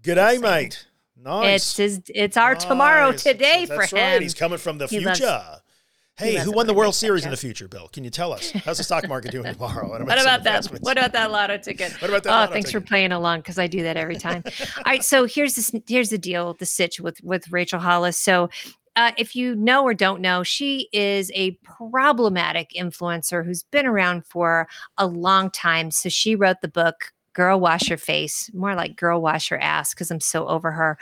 [0.02, 0.86] G'day, mate.
[1.16, 1.56] Nice.
[1.56, 2.02] It's his.
[2.14, 4.16] It's our tomorrow today That's for right.
[4.18, 4.22] him.
[4.22, 5.24] He's coming from the He future.
[5.26, 5.62] loves-
[6.18, 7.88] hey, who won the World Series in the future, Bill?
[7.90, 8.52] Can you tell us?
[8.52, 9.90] How's the stock market doing tomorrow?
[9.90, 10.66] What about that?
[10.82, 11.92] What about that lotto ticket?
[12.02, 14.44] What about that Oh, thanks for playing along because I do that every time.
[14.46, 15.72] All right, so here's this.
[15.88, 16.54] Here's the deal.
[16.54, 18.18] The sitch with with Rachel Hollis.
[18.18, 18.50] So.
[18.96, 24.26] Uh, if you know or don't know, she is a problematic influencer who's been around
[24.26, 25.92] for a long time.
[25.92, 29.94] So she wrote the book "Girl Wash Your Face," more like "Girl Wash Your Ass"
[29.94, 30.98] because I'm so over her.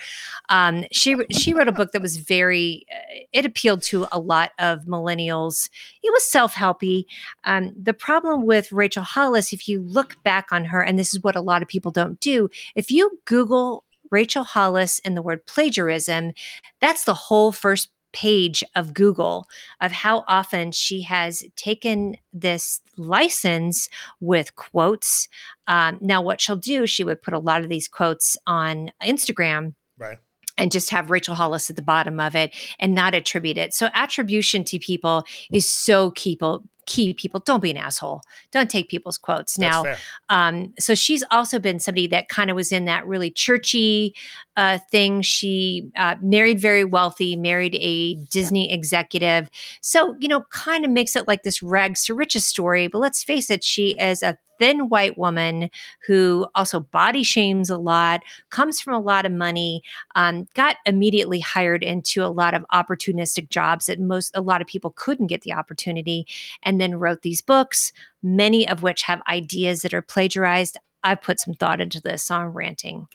[0.49, 2.85] Um, she she wrote a book that was very.
[2.91, 5.69] Uh, it appealed to a lot of millennials.
[6.03, 7.05] It was self helpy.
[7.45, 11.23] Um, the problem with Rachel Hollis, if you look back on her, and this is
[11.23, 15.45] what a lot of people don't do, if you Google Rachel Hollis and the word
[15.45, 16.33] plagiarism,
[16.81, 19.45] that's the whole first page of Google
[19.81, 23.89] of how often she has taken this license
[24.21, 25.27] with quotes.
[25.67, 29.75] Um, now, what she'll do, she would put a lot of these quotes on Instagram
[29.97, 30.17] Right.
[30.57, 33.73] and just have Rachel Hollis at the bottom of it and not attribute it.
[33.73, 36.39] So attribution to people is so key.
[36.85, 38.21] Key people, don't be an asshole.
[38.51, 39.57] Don't take people's quotes.
[39.57, 39.83] Now,
[40.29, 44.13] um, so she's also been somebody that kind of was in that really churchy
[44.55, 45.21] uh, thing.
[45.21, 49.49] She uh, married very wealthy, married a Disney executive.
[49.81, 52.87] So, you know, kind of makes it like this rags to riches story.
[52.87, 55.69] But let's face it, she is a thin white woman
[56.05, 59.81] who also body shames a lot, comes from a lot of money,
[60.15, 64.67] um, got immediately hired into a lot of opportunistic jobs that most, a lot of
[64.67, 66.27] people couldn't get the opportunity,
[66.63, 67.91] and then wrote these books
[68.25, 70.77] many of which have ideas that are plagiarized.
[71.03, 73.07] I've put some thought into this, so I'm ranting,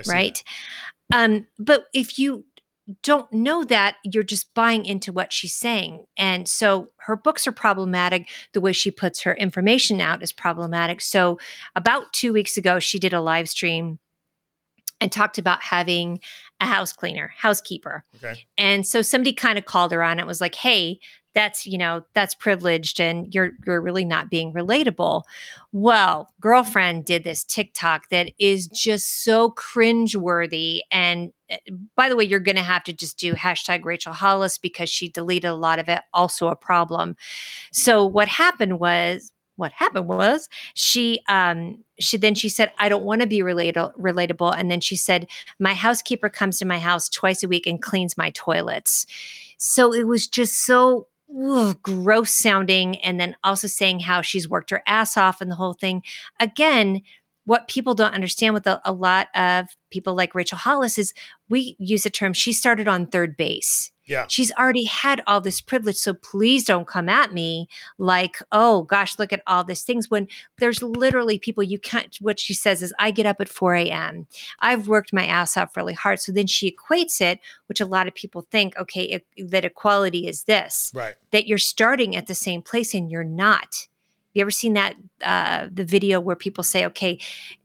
[0.00, 0.08] see that.
[0.08, 0.44] right?
[1.12, 2.44] Um, but if you
[3.02, 6.04] don't know that, you're just buying into what she's saying.
[6.16, 8.28] And so her books are problematic.
[8.52, 11.00] The way she puts her information out is problematic.
[11.00, 11.38] So
[11.74, 13.98] about two weeks ago, she did a live stream
[15.00, 16.20] and talked about having
[16.60, 18.04] a house cleaner, housekeeper.
[18.16, 18.46] Okay.
[18.56, 21.00] And so somebody kind of called her on it was like, "Hey,
[21.36, 25.22] that's, you know, that's privileged and you're you're really not being relatable."
[25.70, 31.56] Well, girlfriend did this TikTok that is just so cringeworthy and uh,
[31.94, 35.08] by the way, you're going to have to just do hashtag Rachel Hollis because she
[35.08, 36.02] deleted a lot of it.
[36.12, 37.16] Also a problem.
[37.70, 43.04] So what happened was, what happened was she um she then she said i don't
[43.04, 45.26] want to be relatable relatable and then she said
[45.58, 49.06] my housekeeper comes to my house twice a week and cleans my toilets
[49.58, 54.70] so it was just so ugh, gross sounding and then also saying how she's worked
[54.70, 56.02] her ass off and the whole thing.
[56.40, 57.02] Again
[57.46, 61.14] what people don't understand with a, a lot of people like rachel hollis is
[61.48, 64.26] we use the term she started on third base Yeah.
[64.28, 69.18] she's already had all this privilege so please don't come at me like oh gosh
[69.18, 72.94] look at all these things when there's literally people you can't what she says is
[72.98, 74.26] i get up at 4 a.m
[74.60, 78.06] i've worked my ass off really hard so then she equates it which a lot
[78.06, 81.14] of people think okay e- that equality is this Right.
[81.32, 83.88] that you're starting at the same place and you're not
[84.36, 87.18] you ever seen that uh, the video where people say okay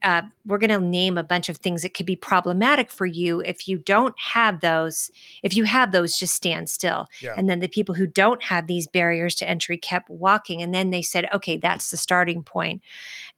[0.04, 3.42] uh, we're going to name a bunch of things that could be problematic for you
[3.42, 5.12] if you don't have those
[5.44, 7.36] if you have those just stand still Yeah.
[7.38, 10.90] and then the people who don't have these barriers to entry kept walking and then
[10.90, 12.82] they said okay that's the starting point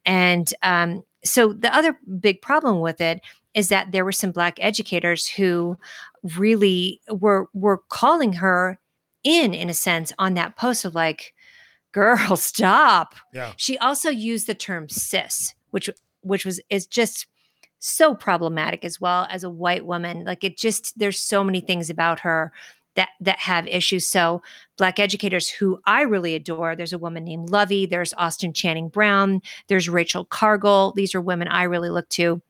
[0.05, 3.21] and um, so the other big problem with it
[3.53, 5.77] is that there were some black educators who
[6.35, 8.79] really were were calling her
[9.23, 11.33] in in a sense on that post of like
[11.93, 13.15] girl stop.
[13.33, 13.53] Yeah.
[13.55, 15.89] she also used the term cis which
[16.21, 17.27] which was is just
[17.79, 20.23] so problematic as well as a white woman.
[20.23, 22.53] Like it just there's so many things about her
[22.95, 24.07] that that have issues.
[24.07, 24.41] So
[24.77, 29.41] black educators who i really adore there's a woman named lovey there's austin channing brown
[29.67, 30.93] there's rachel cargle.
[30.95, 32.41] These are women i really look to.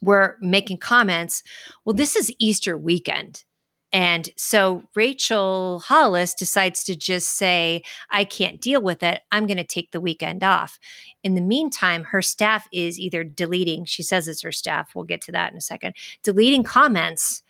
[0.00, 1.44] Were making comments
[1.84, 3.44] well this is easter weekend
[3.92, 9.20] and so Rachel Hollis decides to just say, I can't deal with it.
[9.30, 10.78] I'm going to take the weekend off.
[11.22, 14.92] In the meantime, her staff is either deleting, she says it's her staff.
[14.94, 17.42] We'll get to that in a second, deleting comments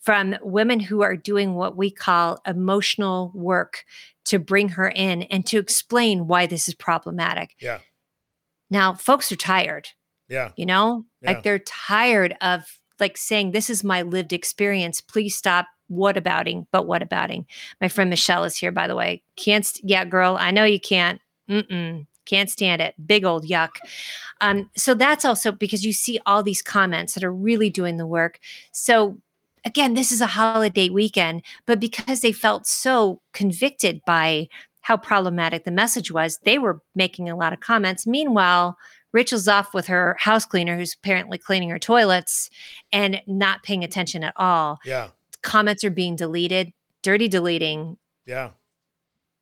[0.00, 3.84] from women who are doing what we call emotional work
[4.24, 7.54] to bring her in and to explain why this is problematic.
[7.60, 7.80] Yeah.
[8.70, 9.88] Now, folks are tired
[10.28, 10.52] Yeah.
[10.56, 11.32] you know Yeah.
[11.32, 12.62] like they're tired of
[12.98, 17.46] like saying this is my lived experience please stop what abouting but what abouting.
[17.80, 19.22] My friend michelle is here by the way.
[19.36, 21.20] Can't st- yeah girl i know you can't.
[21.48, 22.94] Mm-mm, can't stand it.
[23.04, 23.70] Big old yuck.
[24.40, 28.06] Um so that's also because you see all these comments that are really doing the
[28.06, 28.38] work.
[28.72, 29.18] So
[29.64, 34.48] again this is a holiday weekend but because they felt so convicted by
[34.82, 38.06] how problematic the message was they were making a lot of comments.
[38.06, 38.78] Meanwhile
[39.12, 42.50] Rachel's off with her house cleaner, who's apparently cleaning her toilets
[42.92, 44.78] and not paying attention at all.
[44.84, 45.08] Yeah.
[45.42, 46.72] Comments are being deleted,
[47.02, 48.50] dirty deleting, Yeah.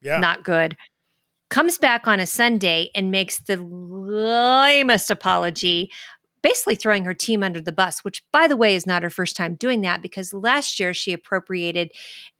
[0.00, 0.18] Yeah.
[0.18, 0.76] not good.
[1.50, 5.90] Comes back on a Sunday and makes the lamest apology,
[6.42, 9.34] basically throwing her team under the bus, which, by the way, is not her first
[9.36, 11.90] time doing that because last year she appropriated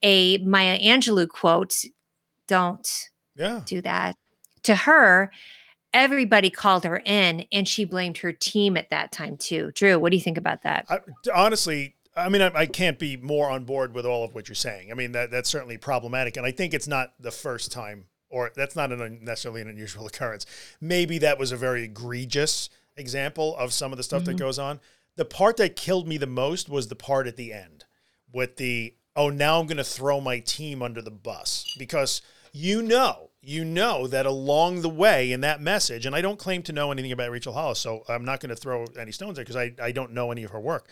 [0.03, 1.75] a Maya Angelou quote
[2.47, 2.89] Don't
[3.35, 3.63] yeah.
[3.65, 4.17] do that.
[4.65, 5.33] To her,
[5.95, 9.71] everybody called her in and she blamed her team at that time too.
[9.75, 10.85] Drew, what do you think about that?
[10.91, 10.99] I,
[11.35, 14.55] honestly, I mean, I, I, can't be more on board with all of what you're
[14.55, 14.91] saying.
[14.91, 18.51] I mean, that that's certainly problematic, and I think it's not the first time, or
[18.55, 20.47] that's not an, necessarily an unusual occurrence.
[20.81, 24.33] Maybe that was a very egregious example of some of the stuff mm-hmm.
[24.33, 24.81] that goes on.
[25.17, 27.85] The part that killed me the most was the part at the end
[28.33, 32.83] with the oh now I'm going to throw my team under the bus because you
[32.83, 36.73] know you know that along the way in that message, and I don't claim to
[36.73, 39.57] know anything about Rachel Hollis, so I'm not going to throw any stones there because
[39.57, 40.89] I, I don't know any of her work.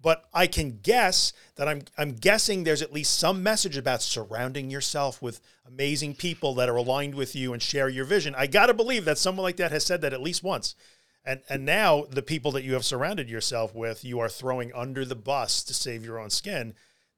[0.00, 4.70] But I can guess that I'm I'm guessing there's at least some message about surrounding
[4.70, 8.34] yourself with amazing people that are aligned with you and share your vision.
[8.36, 10.76] I got to believe that someone like that has said that at least once.
[11.24, 15.04] And and now the people that you have surrounded yourself with, you are throwing under
[15.04, 16.74] the bus to save your own skin.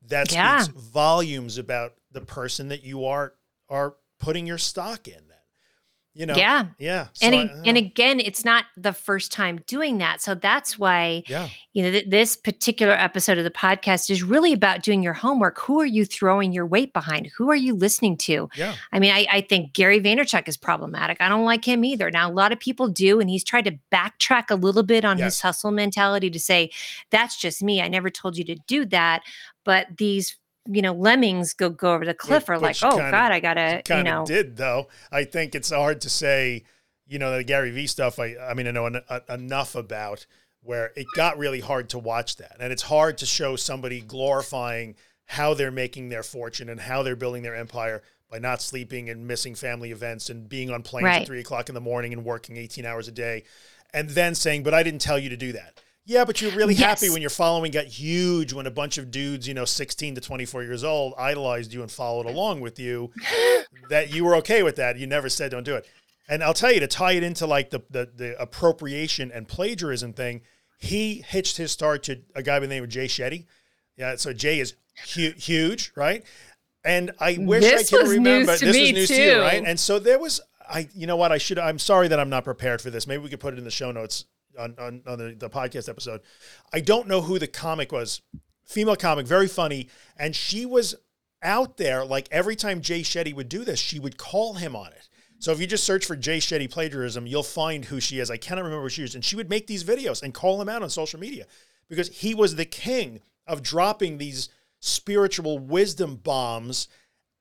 [0.09, 0.61] That yeah.
[0.61, 3.35] speaks volumes about the person that you are
[3.69, 5.30] are putting your stock in
[6.15, 6.35] you know?
[6.35, 6.67] Yeah.
[6.79, 10.21] Yeah so and, I, and again it's not the first time doing that.
[10.21, 11.49] So that's why yeah.
[11.73, 15.59] you know th- this particular episode of the podcast is really about doing your homework.
[15.61, 17.31] Who are you throwing your weight behind?
[17.37, 18.49] Who are you listening to?
[18.57, 18.75] Yeah.
[18.93, 21.19] I mean i, I think gary vaynerchuk is problematic.
[21.21, 22.11] I don't like him either.
[22.11, 25.19] Now a lot of people do and he's tried to backtrack a little bit on
[25.19, 25.35] yes.
[25.35, 26.71] his hustle mentality to say
[27.11, 27.81] that's just me.
[27.81, 29.23] I never told you to do that.
[29.65, 33.11] But these you know lemmings go go over the cliff which, are like oh kinda,
[33.11, 34.89] god i gotta you know did though.
[35.11, 36.65] I think it's hard to say
[37.07, 40.27] you know the gary vee stuff i i mean i know en- uh, enough about
[40.63, 42.57] where it got really hard to watch that.
[42.61, 47.17] And it's hard to show somebody glorifying how they're making their fortune and how they're
[47.17, 51.23] building their empire by not sleeping and missing family events and being on planes right.
[51.23, 53.43] at three o'clock in the morning and working 18 hours a day
[53.93, 56.75] and then saying but i didn't tell you to do that yeah, but you're really
[56.75, 57.01] yes.
[57.01, 60.21] happy when your following got huge when a bunch of dudes, you know, 16 to
[60.21, 63.13] 24 years old, idolized you and followed along with you.
[63.91, 64.99] that you were okay with that.
[64.99, 65.87] You never said don't do it.
[66.29, 70.13] And I'll tell you to tie it into like the the, the appropriation and plagiarism
[70.13, 70.43] thing.
[70.79, 73.47] He hitched his start to a guy by the name of Jay Shetty.
[73.97, 74.75] Yeah, so Jay is
[75.15, 76.25] hu- huge, right?
[76.85, 78.53] And I wish this I could remember.
[78.53, 79.15] this was news too.
[79.15, 79.63] to you, right?
[79.65, 80.41] And so there was.
[80.73, 81.33] I, you know what?
[81.33, 81.59] I should.
[81.59, 83.07] I'm sorry that I'm not prepared for this.
[83.07, 84.25] Maybe we could put it in the show notes
[84.61, 86.21] on, on, on the, the podcast episode.
[86.73, 88.21] I don't know who the comic was,
[88.65, 89.89] female comic, very funny.
[90.17, 90.95] And she was
[91.43, 94.89] out there, like every time Jay Shetty would do this, she would call him on
[94.89, 95.09] it.
[95.39, 98.31] So if you just search for Jay Shetty plagiarism, you'll find who she is.
[98.31, 99.15] I cannot remember who she is.
[99.15, 101.47] And she would make these videos and call him out on social media
[101.89, 106.89] because he was the king of dropping these spiritual wisdom bombs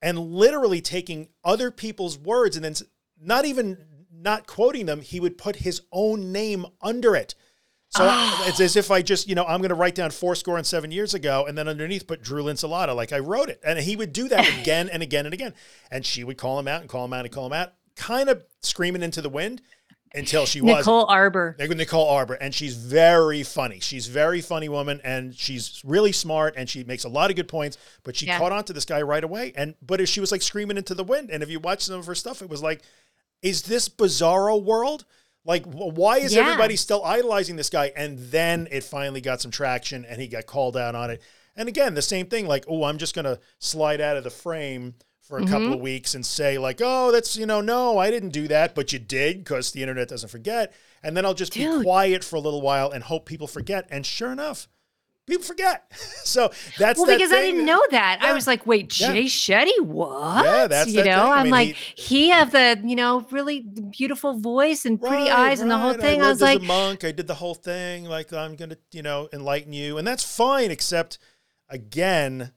[0.02, 2.74] and literally taking other people's words and then
[3.22, 3.78] not even
[4.22, 7.36] not quoting them, he would put his own name under it.
[7.90, 8.46] So oh.
[8.48, 10.66] it's as if I just, you know, I'm going to write down four score and
[10.66, 13.60] seven years ago, and then underneath put Drew Linsalata, like I wrote it.
[13.66, 15.56] And he would do that again and again and again.
[15.90, 18.30] And she would call him out and call him out and call him out, kind
[18.30, 19.64] of screaming into the wind
[20.14, 21.56] until she was Nicole Arbour.
[21.60, 23.80] Nicole Arbour, and she's very funny.
[23.80, 27.48] She's very funny woman, and she's really smart, and she makes a lot of good
[27.48, 27.78] points.
[28.04, 28.38] But she yeah.
[28.38, 30.94] caught on to this guy right away, and but if she was like screaming into
[30.94, 31.30] the wind.
[31.32, 32.84] And if you watch some of her stuff, it was like
[33.42, 35.06] is this bizarro world?
[35.46, 36.42] Like, why is yeah.
[36.42, 37.92] everybody still idolizing this guy?
[37.96, 41.22] And then it finally got some traction and he got called out on it.
[41.56, 44.30] And again, the same thing like, oh, I'm just going to slide out of the
[44.30, 45.52] frame for a mm-hmm.
[45.52, 48.76] couple of weeks and say, like, oh, that's, you know, no, I didn't do that,
[48.76, 50.74] but you did because the internet doesn't forget.
[51.04, 51.80] And then I'll just Dude.
[51.80, 53.88] be quiet for a little while and hope people forget.
[53.90, 54.68] And sure enough,
[55.30, 55.92] people forget.
[56.24, 58.20] so that's well because I didn't know that.
[58.22, 58.30] Yeah.
[58.30, 59.28] I was like, wait, Jay yeah.
[59.28, 60.46] Shetty, what?
[60.46, 61.24] Yeah, that's you know.
[61.24, 61.32] Thing.
[61.32, 65.32] I'm mean, like, he, he have the you know really beautiful voice and pretty right,
[65.32, 65.64] eyes right.
[65.64, 66.22] and the whole thing.
[66.22, 67.04] I, I was like, a monk.
[67.04, 68.06] I did the whole thing.
[68.06, 70.72] Like I'm gonna you know enlighten you, and that's fine.
[70.72, 71.18] Except
[71.70, 72.54] again.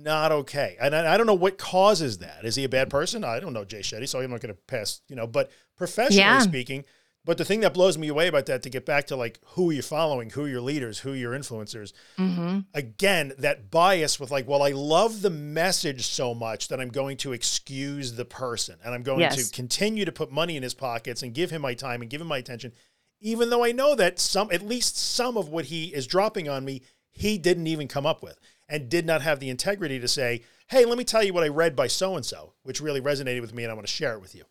[0.00, 2.44] Not okay, and I, I don't know what causes that.
[2.44, 3.24] Is he a bad person?
[3.24, 5.00] I don't know Jay Shetty, so I'm not going to pass.
[5.08, 6.38] You know, but professionally yeah.
[6.38, 6.84] speaking,
[7.24, 9.70] but the thing that blows me away about that, to get back to like who
[9.70, 12.60] you're following, who your leaders, who your influencers, mm-hmm.
[12.72, 17.18] again, that bias with like, well, I love the message so much that I'm going
[17.18, 19.48] to excuse the person and I'm going yes.
[19.48, 22.20] to continue to put money in his pockets and give him my time and give
[22.20, 22.72] him my attention,
[23.20, 26.64] even though I know that some, at least some of what he is dropping on
[26.64, 28.38] me, he didn't even come up with
[28.68, 31.48] and did not have the integrity to say, hey, let me tell you what I
[31.48, 34.14] read by so and so, which really resonated with me and I want to share
[34.14, 34.44] it with you.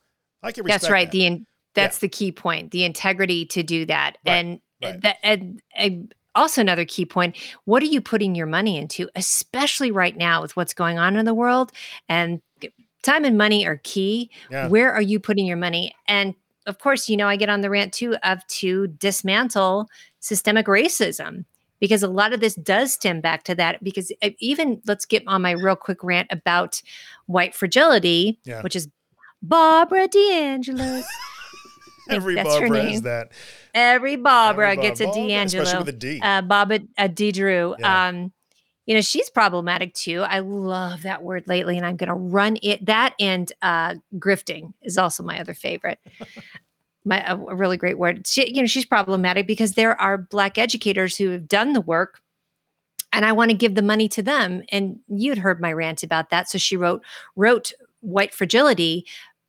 [0.43, 1.07] I can respect That's right.
[1.07, 1.11] That.
[1.11, 1.45] The
[1.77, 2.71] That's the key point.
[2.71, 5.01] The integrity to do that, Right, and right.
[5.01, 7.37] that, and, and also another key point.
[7.65, 11.25] What are you putting your money into, especially right now with what's going on in
[11.25, 11.71] the world?
[12.09, 12.41] And
[13.03, 14.29] time and money are key.
[14.51, 14.67] Yeah.
[14.67, 15.95] Where are you putting your money?
[16.07, 19.87] And of course, you know, I get on the rant too of to dismantle
[20.19, 21.45] systemic racism
[21.79, 23.83] because a lot of this does stem back to that.
[23.83, 26.81] Because even let's get on my real quick rant about
[27.27, 28.61] white fragility, Yeah.
[28.61, 28.89] which is
[29.41, 31.05] Barbara D'Angelo's.
[32.15, 32.91] Every that's her Barbara name.
[32.93, 33.31] has that.
[33.73, 35.63] Every Barbara Every gets a D'Angelo.
[35.63, 36.19] especially with a D.
[36.97, 37.75] uh, Drew.
[37.79, 38.07] Yeah.
[38.07, 38.31] Um,
[38.85, 40.21] you know, she's problematic too.
[40.21, 42.85] I love that word lately, and I'm going to run it.
[42.85, 45.99] That and uh, grifting is also my other favorite.
[47.07, 48.25] my a, a really great word.
[48.27, 52.21] She, you know, she's problematic because there are black educators who have done the work,
[53.11, 54.63] and I want to give the money to them.
[54.71, 57.03] And you'd heard my rant about that, so she wrote
[57.35, 59.05] wrote white fragility.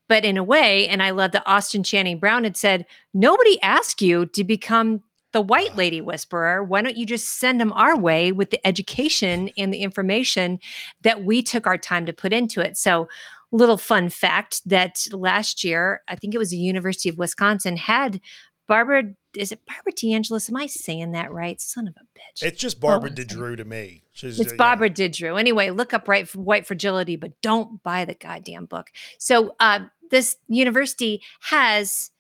[0.09, 4.01] But in a way, and I love that Austin Channing Brown had said, nobody asked
[4.01, 5.03] you to become
[5.33, 6.65] the white lady whisperer.
[6.65, 10.59] Why don't you just send them our way with the education and the information
[11.03, 12.77] that we took our time to put into it?
[12.79, 13.09] So,
[13.51, 18.21] little fun fact that last year, I think it was the University of Wisconsin had
[18.67, 19.05] Barbara.
[19.37, 20.49] Is it Barbara D'Angelis?
[20.49, 21.61] Am I saying that right?
[21.61, 22.47] Son of a bitch.
[22.47, 23.15] It's just Barbara a.
[23.15, 24.03] DeDrew to me.
[24.13, 24.57] She's, It's uh, yeah.
[24.57, 25.39] Barbara Didrew.
[25.39, 28.89] Anyway, look up right white fragility, but don't buy the goddamn book.
[29.19, 29.81] So uh,
[30.11, 32.11] this university has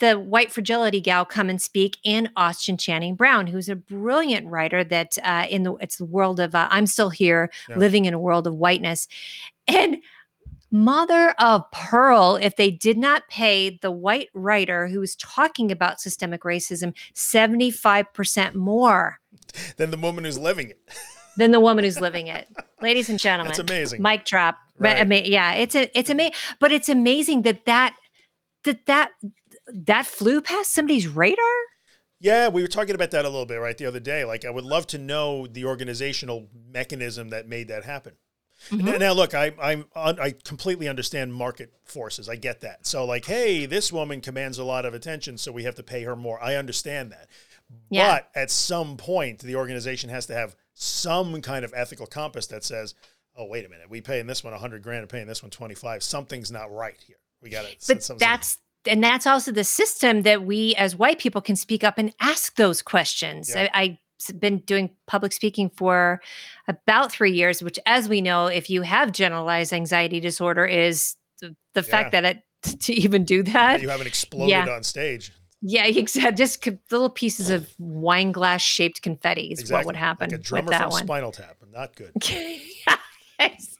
[0.00, 4.84] the white fragility gal come and speak and Austin Channing Brown, who's a brilliant writer
[4.84, 7.76] that uh, in the it's the world of uh, I'm still here, Yeah.
[7.78, 9.08] living in a world of whiteness,
[9.66, 9.96] and
[10.70, 15.98] mother of pearl if they did not pay the white writer who was talking about
[16.00, 19.18] systemic racism 75% more
[19.78, 20.78] Than the woman who's living it.
[21.38, 22.48] than the woman who's living it.
[22.82, 24.02] Ladies and gentlemen, That's amazing.
[24.02, 24.58] mic drop.
[24.78, 25.00] But Right.
[25.00, 26.34] ama- yeah, it's a, it's amazing.
[26.60, 27.96] But it's amazing that that
[28.64, 29.10] that that
[29.72, 31.44] that flew past somebody's radar.
[32.20, 34.24] Yeah, we were talking about that a little bit right the other day.
[34.24, 38.14] Like, I would love to know the organizational mechanism that made that happen.
[38.70, 38.82] Mhm.
[38.82, 42.28] Now, now, look, I, I'm I completely understand market forces.
[42.28, 42.86] I get that.
[42.88, 46.02] So, like, hey, this woman commands a lot of attention, so we have to pay
[46.02, 46.42] her more.
[46.42, 47.28] I understand that.
[47.88, 48.16] Yeah.
[48.16, 52.64] But at some point, the organization has to have some kind of ethical compass that
[52.64, 52.94] says,
[53.38, 56.02] "Oh, wait a minute, we paying this one 100 grand and paying this one 25.
[56.02, 57.16] Something's not right here.
[57.40, 61.40] We got to." But that's and that's also the system that we as white people
[61.40, 63.50] can speak up and ask those questions.
[63.54, 63.68] Yeah.
[63.74, 66.20] I, I've been doing public speaking for
[66.66, 71.54] about three years, which, as we know, if you have generalized anxiety disorder, is the,
[71.74, 72.42] the fact that it
[72.80, 74.68] to even do that you haven't exploded Yeah.
[74.68, 75.32] on stage.
[75.60, 76.32] Yeah, exactly.
[76.36, 80.66] Just little pieces of wine glass shaped confetti is what would happen Like a with
[80.66, 81.04] that from one.
[81.04, 81.56] Spinal Tap.
[81.72, 82.12] Not good.
[83.38, 83.76] Yes.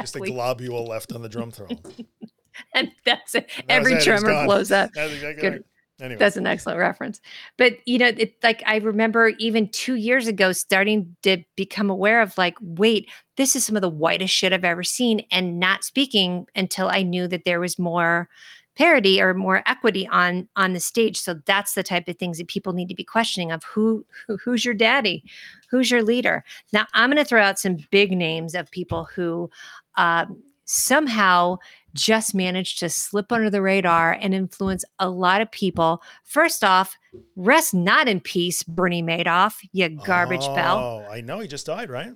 [0.00, 1.78] Just a globule left on the drum throne.
[2.74, 3.50] and that's it.
[3.56, 4.46] Was Every it, it's drummer gone.
[4.46, 4.90] blows up.
[4.94, 5.52] That's exactly Good.
[5.52, 5.64] right.
[6.00, 7.20] Anyway, That's an excellent reference.
[7.58, 12.22] But you know, it like I remember even two years ago starting to become aware
[12.22, 15.84] of like, wait, this is some of the whitest shit I've ever seen, and not
[15.84, 18.28] speaking until I knew that there was more
[18.76, 21.18] parity or more equity on on the stage.
[21.20, 24.36] So that's the type of things that people need to be questioning of who, who
[24.38, 25.24] who's your daddy,
[25.70, 26.44] who's your leader.
[26.72, 29.50] Now I'm going to throw out some big names of people who
[29.96, 31.58] um, somehow
[31.94, 36.02] just managed to slip under the radar and influence a lot of people.
[36.24, 36.96] First off,
[37.34, 40.78] rest not in peace, Bernie Madoff, you garbage bell.
[40.78, 41.40] Oh, I know.
[41.40, 42.12] He just died, right?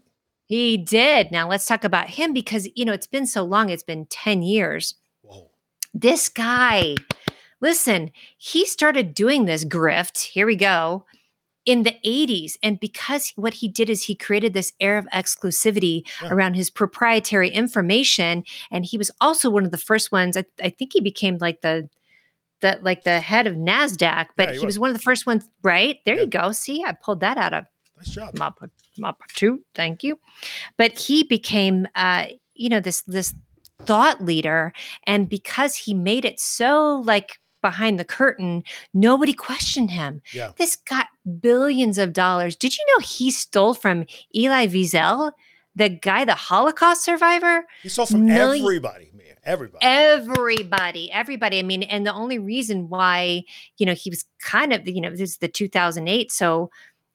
[0.46, 1.32] He did.
[1.32, 3.70] Now let's talk about him because, you know, it's been so long.
[3.70, 4.94] It's been 10 years.
[5.94, 6.96] This guy,
[7.60, 10.18] listen, he started doing this grift.
[10.22, 11.04] Here we go.
[11.64, 12.58] In the 80s.
[12.62, 16.28] And because what he did is he created this air of exclusivity Yeah.
[16.30, 18.44] around his proprietary information.
[18.70, 20.36] And he was also one of the first ones.
[20.36, 21.88] I, I think he became like the
[22.60, 24.74] the like the head of NASDAQ, but Yeah, he he was.
[24.74, 25.98] was one of the first ones, right?
[26.04, 26.22] There Yeah.
[26.22, 26.52] you go.
[26.52, 27.64] See, I pulled that out of
[27.96, 28.36] Nice job.
[28.36, 28.58] mop
[28.98, 30.18] mop two thank you
[30.76, 33.34] but he became uh you know this this
[33.86, 34.72] thought leader
[35.06, 38.62] and because he made it so like behind the curtain
[38.92, 40.52] nobody questioned him Yeah.
[40.58, 41.06] this got
[41.40, 44.04] billions of dollars did you know he stole from
[44.34, 45.32] elie wiesel
[45.76, 49.20] the guy the holocaust survivor He stole from Million- everybody, man.
[49.46, 49.84] Everybody.
[49.84, 53.42] everybody everybody i mean and the only reason why
[53.78, 56.70] you know he was kind of you know this is the 2008 so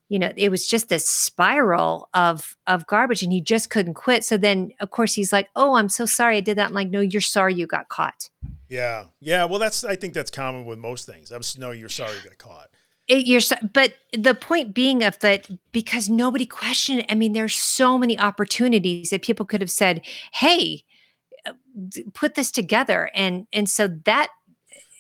[0.10, 4.26] you know it was just this spiral of of garbage and he just couldn't quit
[4.26, 6.89] so then of course he's like oh i'm so sorry i did that i'm like
[6.89, 8.30] no you're sorry you got caught
[8.70, 9.05] yeah.
[9.20, 9.45] Yeah.
[9.45, 11.32] Well, that's, I think that's common with most things.
[11.32, 12.70] I'm no, you're sorry you got caught.
[13.07, 17.34] It- you're so, but the point being of that because nobody questioned it, i mean
[17.34, 20.01] there's so many opportunities that people could have said
[20.32, 20.84] hey
[21.47, 21.53] uh,
[22.14, 24.30] put this together and and so that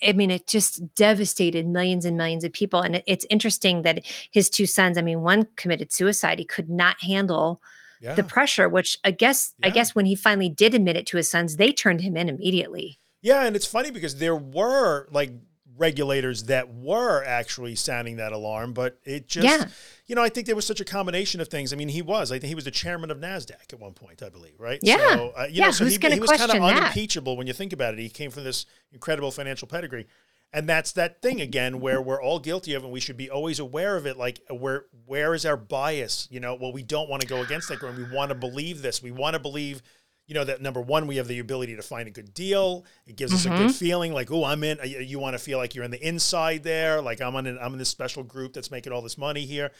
[0.05, 2.81] I mean, it just devastated millions and millions of people.
[2.81, 6.39] And it's interesting that his two sons, I mean, one committed suicide.
[6.39, 7.61] He could not handle
[8.01, 8.15] Yeah.
[8.15, 11.29] the pressure, which I guess, I guess when he finally did admit it to his
[11.29, 12.99] sons, they turned him in immediately.
[13.21, 15.31] Yeah, and it's funny because there were like
[15.79, 19.65] regulators that were actually sounding that alarm, but it just, Yeah.
[20.05, 21.73] you know, I think there was such a combination of things.
[21.73, 24.21] I mean, he was, I think he was the chairman of Nasdaq at one point,
[24.21, 24.79] I believe, right?
[24.83, 24.97] Yeah.
[25.15, 27.53] So, uh, you Yeah, know, so who's he, he was kind of unimpeachable when you
[27.53, 27.99] think about it.
[27.99, 30.05] He came from this incredible financial pedigree.
[30.51, 33.59] And that's that thing again where we're all guilty of and we should be always
[33.59, 34.17] aware of it.
[34.17, 36.27] Like where where is our bias?
[36.31, 37.95] You know, well, we don't want to go against that grain.
[37.95, 39.03] We want to believe this.
[39.03, 39.83] We want to believe
[40.29, 43.15] you know that number one we have the ability to find a good deal it
[43.17, 43.65] gives us a Mm-hmm.
[43.67, 46.07] good feeling like oh i'm in you, you want to feel like you're in the
[46.07, 49.17] inside there like i'm on an, i'm in this special group that's making all this
[49.17, 49.71] money here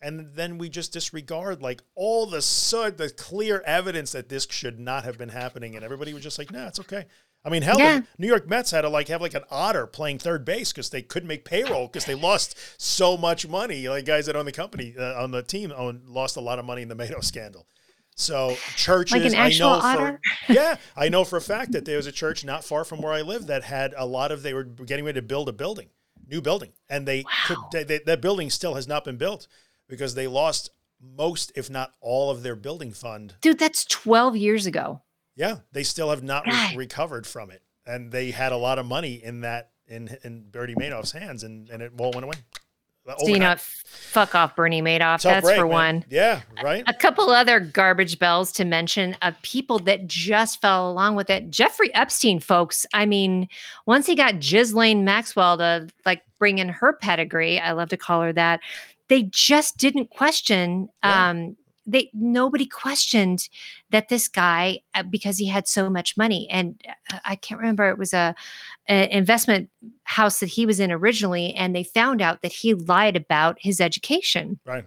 [0.00, 4.80] and then we just disregard like all the so the clear evidence that this should
[4.80, 7.04] not have been happening and everybody was just like nah it's okay
[7.44, 8.00] I mean, hell, Yeah.
[8.00, 10.90] the New York Mets had to like have like an otter playing third base because
[10.90, 13.88] they couldn't make payroll because they lost so much money.
[13.88, 16.64] Like guys that own the company uh, on the team own, lost a lot of
[16.64, 17.68] money in the Madoff scandal.
[18.18, 20.20] So churches, Like an actual I know otter?
[20.46, 23.00] for yeah, I know for a fact that there was a church not far from
[23.00, 25.52] where I live that had a lot of they were getting ready to build a
[25.52, 25.90] building,
[26.26, 29.46] new building, and they could they, they, that building still has not been built
[29.88, 33.36] because they lost most, if not all, of their building fund.
[33.40, 35.02] Dude, that's 12 years ago.
[35.36, 38.86] Yeah, they still have not re- recovered from it, and they had a lot of
[38.86, 42.34] money in that in in Bernie Madoff's hands, and and it all went away.
[43.18, 45.22] So, you know, fuck off, Bernie Madoff.
[45.22, 45.72] That's break, for man.
[45.72, 46.04] one.
[46.10, 46.84] Yeah, right.
[46.86, 51.50] A couple other garbage bells to mention of people that just fell along with it.
[51.50, 52.84] Jeffrey Epstein, folks.
[52.92, 53.48] I mean,
[53.86, 58.22] once he got Ghislaine Maxwell to like bring in her pedigree, I love to call
[58.22, 58.60] her that.
[59.08, 60.88] They just didn't question.
[61.02, 61.30] Yeah.
[61.30, 61.56] Um,
[61.88, 63.48] they nobody questioned
[63.90, 66.80] that this guy uh, because he had so much money, and
[67.12, 67.88] uh, I can't remember.
[67.88, 68.34] It was a,
[68.88, 69.70] a investment
[70.04, 73.80] house that he was in originally, and they found out that he lied about his
[73.80, 74.60] education.
[74.64, 74.84] Right.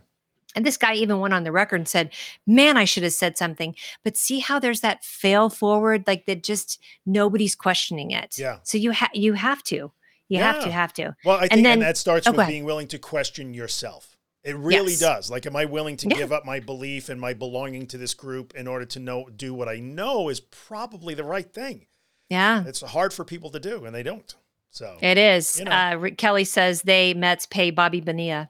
[0.55, 2.13] And this guy even went on the record and said,
[2.45, 3.75] Man, I should have said something.
[4.03, 8.37] But see how there's that fail forward, like that just nobody's questioning it.
[8.37, 8.57] Yeah.
[8.63, 9.91] So you have you have to.
[10.27, 11.13] You have to have to.
[11.25, 14.10] Well, I think And and, that starts oh, with being willing to question yourself.
[14.43, 14.99] It really Yes.
[14.99, 15.31] does.
[15.31, 16.15] Like, am I willing to Yeah.
[16.17, 19.53] give up my belief and my belonging to this group in order to know do
[19.53, 21.85] what I know is probably the right thing?
[22.29, 22.63] Yeah.
[22.65, 24.33] It's hard for people to do, and they don't.
[24.71, 25.59] So, It is.
[25.59, 25.71] You know.
[25.71, 28.49] Uh, Kelly says they Mets pay Bobby Bonilla.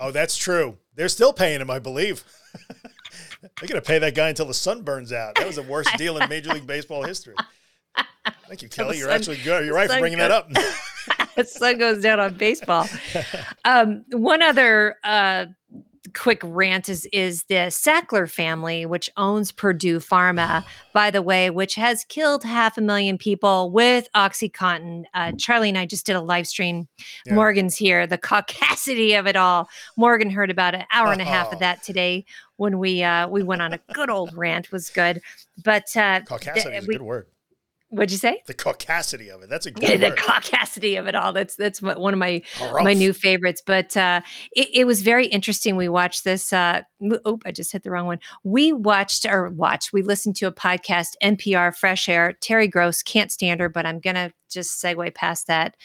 [0.00, 0.78] oh, that's true.
[0.94, 2.24] They're still paying him, I believe.
[3.60, 5.34] They're going to pay that guy until the sun burns out.
[5.36, 7.34] That was the worst deal in Major League Baseball history.
[8.48, 8.98] Thank you, Kelly.
[8.98, 9.64] You're sun- actually good.
[9.66, 10.50] You're right for bringing that up.
[11.36, 12.86] the sun goes down on baseball.
[13.64, 15.46] Um, one other uh,
[16.14, 21.74] quick rant is is the Sackler family, which owns Purdue Pharma, by the way, which
[21.76, 25.04] has killed half a million people with OxyContin.
[25.14, 26.88] Uh, Charlie and I just did a live stream.
[27.24, 27.34] Yeah.
[27.34, 28.06] Morgan's here.
[28.06, 29.68] The caucasity of it all.
[29.96, 32.24] Morgan heard about an hour and a half of that today
[32.56, 34.72] when we uh, we went on a good old rant.
[34.72, 35.22] Was good,
[35.64, 37.26] but uh, Caucasity is a we- good word.
[37.92, 38.42] What'd you say?
[38.46, 39.48] The caucasity of it.
[39.48, 41.32] That's a Yeah, good the caucasity of it all.
[41.32, 42.84] That's that's one of my Harumph.
[42.84, 43.62] my new favorites.
[43.64, 44.22] But uh,
[44.52, 45.76] it, it was very interesting.
[45.76, 46.52] We watched this.
[46.52, 46.82] Uh,
[47.24, 48.18] oh, I just hit the wrong one.
[48.44, 49.92] We watched or watched.
[49.92, 52.34] We listened to a podcast, NPR Fresh Air.
[52.40, 55.76] Terry Gross can't stand her, but I'm gonna just segue past that.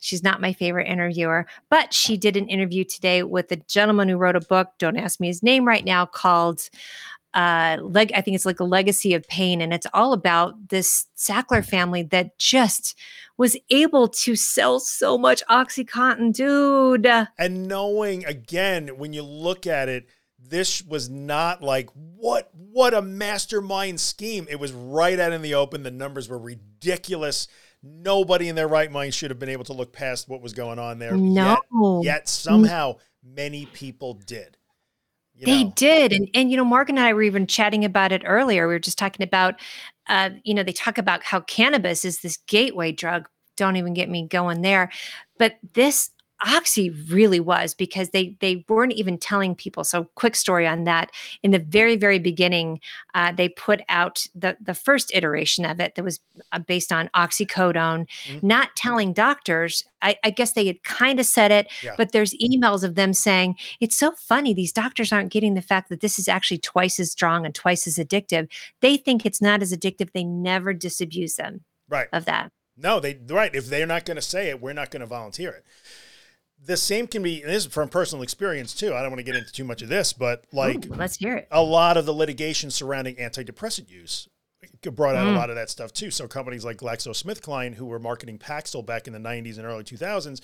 [0.00, 4.16] She's not my favorite interviewer, but she did an interview today with a gentleman who
[4.16, 4.68] wrote a book.
[4.78, 6.06] Don't ask me his name right now.
[6.06, 6.68] Called
[7.38, 11.06] uh leg i think it's like a legacy of pain and it's all about this
[11.16, 12.98] sackler family that just
[13.36, 17.06] was able to sell so much oxycontin dude.
[17.38, 20.08] And knowing again when you look at it
[20.38, 24.46] this was not like what what a mastermind scheme.
[24.50, 25.82] It was right out in the open.
[25.82, 27.48] The numbers were ridiculous.
[27.82, 30.78] Nobody in their right mind should have been able to look past what was going
[30.78, 31.16] on there.
[31.16, 31.58] No.
[32.02, 34.57] Yet, yet somehow many people did
[35.38, 35.72] you they know.
[35.76, 38.66] did and and you know mark and i were even chatting about it earlier.
[38.66, 39.54] We were just talking about
[40.08, 43.28] uh you know they talk about how cannabis is this gateway drug.
[43.56, 44.90] Don't even get me going there.
[45.38, 46.10] But this
[46.46, 51.10] oxy really was because they they weren't even telling people so quick story on that
[51.42, 52.80] in the very very beginning
[53.14, 56.20] uh, they put out the the first iteration of it that was
[56.52, 58.42] uh, based on oxycodone Mhm.
[58.42, 61.94] not telling doctors I, I guess they had kind of said it Yeah.
[61.96, 65.88] but there's emails of them saying it's so funny these doctors aren't getting the fact
[65.88, 68.48] that this is actually twice as strong and twice as addictive
[68.80, 73.18] they think it's not as addictive they never disabuse them right of that No, they
[73.28, 73.52] right.
[73.52, 75.64] If they're not going to say it, we're not going to volunteer it.
[76.64, 77.40] The same can be.
[77.42, 78.94] And this is from personal experience too.
[78.94, 81.36] I don't want to get into too much of this, but like Ooh, let's hear
[81.36, 84.28] it a lot of the litigation surrounding antidepressant use
[84.82, 85.36] brought out a Mm.
[85.36, 86.10] lot of that stuff too.
[86.10, 90.40] So companies like GlaxoSmithKline, who were marketing Paxil back in the 90s and early 2000s,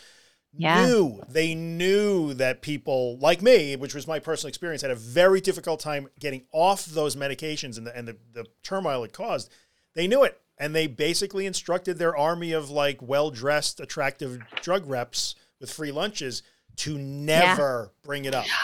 [0.56, 0.86] Yeah.
[0.86, 5.40] knew they knew that people like me, which was my personal experience, had a very
[5.40, 9.50] difficult time getting off those medications and the and the, the turmoil it caused.
[9.94, 14.86] They knew it, and they basically instructed their army of like well dressed, attractive drug
[14.86, 16.42] reps with free lunches
[16.76, 18.46] to never bring it up.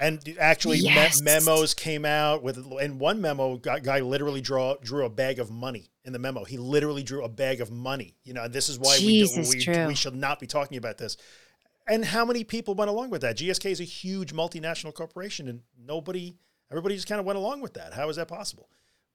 [0.00, 5.04] And actually, me- memos came out with, and one memo guy, guy literally draw drew
[5.04, 6.42] a bag of money in the memo.
[6.42, 8.16] He literally drew a bag of money.
[8.24, 10.76] You know, and this is why Jesus, we, do, we we should not be talking
[10.76, 11.16] about this.
[11.86, 13.36] And how many people went along with that?
[13.36, 16.34] GSK is a huge multinational corporation, and nobody,
[16.68, 17.92] everybody just kind of went along with that.
[17.92, 18.68] How is that possible?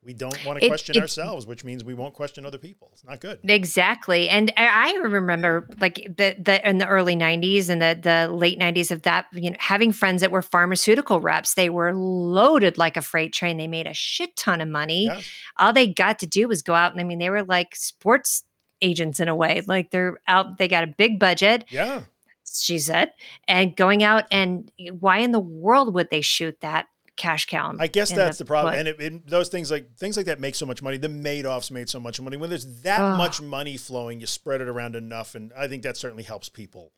[0.08, 2.90] We don't want to It- question it- ourselves, which means we won't question other people.
[2.94, 3.40] It's not good.
[3.44, 4.30] Exactly.
[4.30, 8.90] And I remember like the the in the early 90s and the the late 90s
[8.90, 13.02] of that, you know, having friends that were pharmaceutical reps, they were loaded like a
[13.02, 13.58] freight train.
[13.58, 15.08] They made a shit ton of money.
[15.08, 15.20] Yeah.
[15.58, 18.44] All they got to do was go out and I mean, they were like sports
[18.82, 19.62] agents in a way.
[19.68, 22.04] Like they're out, they got a big budget, Yeah.
[22.50, 23.12] she said,
[23.48, 26.86] and going out and why in the world would they shoot that
[27.18, 27.74] cash cow?
[27.80, 28.74] I guess that's the problem.
[28.74, 28.80] foot?
[28.80, 30.98] And it, it- those things like things like that make so much money.
[30.98, 32.38] The Madoffs made so much money.
[32.38, 35.98] When there's that much money flowing, you spread it around enough, and I think that
[35.98, 36.94] certainly helps people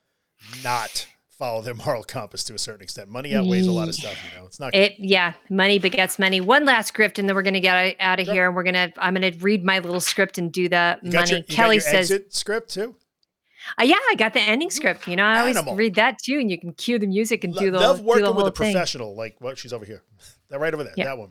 [0.64, 3.10] not follow their moral compass to a certain extent.
[3.10, 4.18] Money outweighs a lot of stuff.
[4.30, 4.76] You know, it's not.
[4.76, 6.42] It yeah, money begets money.
[6.42, 8.34] One last script, and then we're gonna get out of Sure.
[8.34, 8.48] here.
[8.48, 11.32] And we're gonna I'm gonna read my little script and do the you money.
[11.32, 12.96] your, Kelly says, script too.
[13.80, 15.08] Uh, "Yeah, I got the ending script.
[15.08, 15.76] You know, I always Animal.
[15.76, 18.26] read that too, and you can cue the music and Lo- do the love working
[18.26, 20.04] the with a thing." professional like what she's over here.
[20.50, 20.94] That right over there.
[20.98, 21.06] Yeah.
[21.06, 21.30] That one.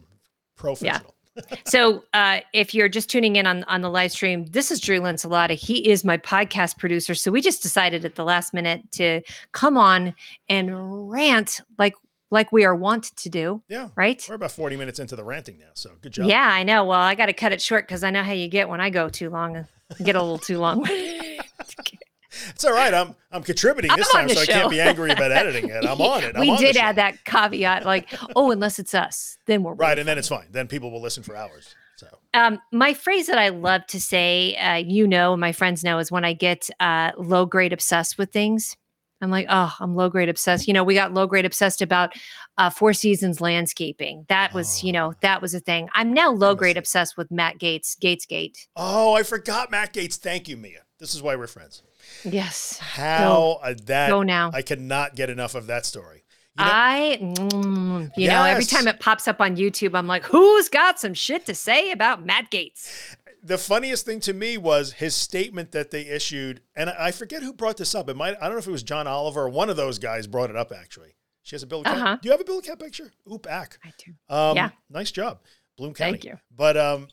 [0.57, 1.15] Professional.
[1.37, 1.45] Yeah.
[1.67, 4.99] So, uh, if you're just tuning in on on the live stream, this is Drew
[5.01, 5.53] Linsalata.
[5.55, 7.15] He is my podcast producer.
[7.15, 9.21] So we just decided at the last minute to
[9.53, 10.15] come on
[10.49, 11.95] and rant like
[12.33, 13.89] like we are wont to do, Yeah.
[13.97, 14.25] right?
[14.29, 15.71] We're about 40 minutes into the ranting now.
[15.75, 16.27] So good job.
[16.29, 16.85] Yeah, I know.
[16.85, 18.91] Well, I got to cut it short because I know how you get when I
[18.91, 19.57] go too long.
[19.57, 20.85] I get a little too long.
[22.51, 22.93] It's all right.
[22.93, 25.85] I'm I'm contributing this I'm on time, so I can't be angry about editing it.
[25.85, 26.35] I'm on it.
[26.35, 26.83] I'm we on did show.
[26.83, 30.47] add that caveat, like, oh, unless it's us, then we're Right, and then it's fine.
[30.51, 31.75] Then people will listen for hours.
[31.97, 35.99] So Um, my phrase that I love to say, uh, you know, my friends know,
[35.99, 38.77] is when I get uh, low grade obsessed with things.
[39.21, 40.69] I'm like, oh, I'm low grade obsessed.
[40.69, 42.13] You know, we got low grade obsessed about
[42.57, 44.27] uh, Four Seasons landscaping.
[44.29, 45.15] That was, you know, Oh.
[45.23, 45.89] that was a thing.
[45.93, 48.69] I'm now low grade obsessed with Matt Gaetz, Gaetz Gate.
[48.77, 50.19] Oh, I forgot Matt Gaetz.
[50.19, 50.83] Thank you, Mia.
[51.01, 51.83] This is why we're friends.
[52.25, 54.51] Yes, How uh, that go now.
[54.53, 56.25] I cannot get enough of that story.
[56.59, 60.25] You know, I, mm, you know, every time it pops up on YouTube, I'm like,
[60.25, 63.17] who's got some shit to say about Matt Gaetz?
[63.43, 67.53] the funniest thing to me was his statement that they issued, and I forget who
[67.53, 68.09] brought this up.
[68.09, 70.27] It might I don't know if it was John Oliver or one of those guys
[70.27, 70.73] brought it up.
[70.73, 71.83] Actually, she has a Bill.
[71.83, 71.97] Cat.
[71.97, 72.19] Uh-huh.
[72.21, 73.13] Do you have a Bill Cat picture?
[73.33, 73.79] Oop, ack.
[73.85, 74.13] I do.
[74.35, 74.71] Um, Yeah.
[74.91, 75.41] Nice job,
[75.77, 76.13] Bloom County.
[76.13, 76.39] Thank you.
[76.55, 77.09] But um,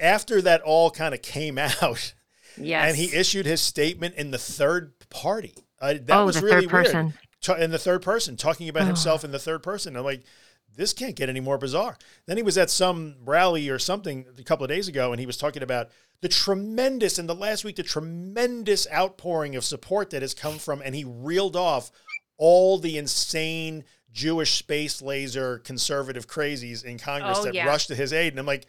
[0.00, 2.14] after that all kind of came out,
[2.56, 2.88] Yes.
[2.88, 5.54] and he issued his statement in the third party.
[5.80, 6.84] Uh, that oh, was the really third weird.
[6.86, 7.14] person.
[7.62, 8.86] In the third person, talking about Oh.
[8.86, 9.96] himself in the third person.
[9.96, 10.22] I'm like,
[10.76, 11.96] this can't get any more bizarre.
[12.26, 15.26] Then he was at some rally or something a couple of days ago, and he
[15.26, 15.88] was talking about
[16.22, 20.80] the tremendous in the last week, the tremendous outpouring of support that has come from,
[20.82, 21.90] and he reeled off
[22.38, 27.66] all the insane Jewish space laser conservative crazies in Congress Oh, that yeah.
[27.66, 28.32] rushed to his aid.
[28.32, 28.66] And I'm like,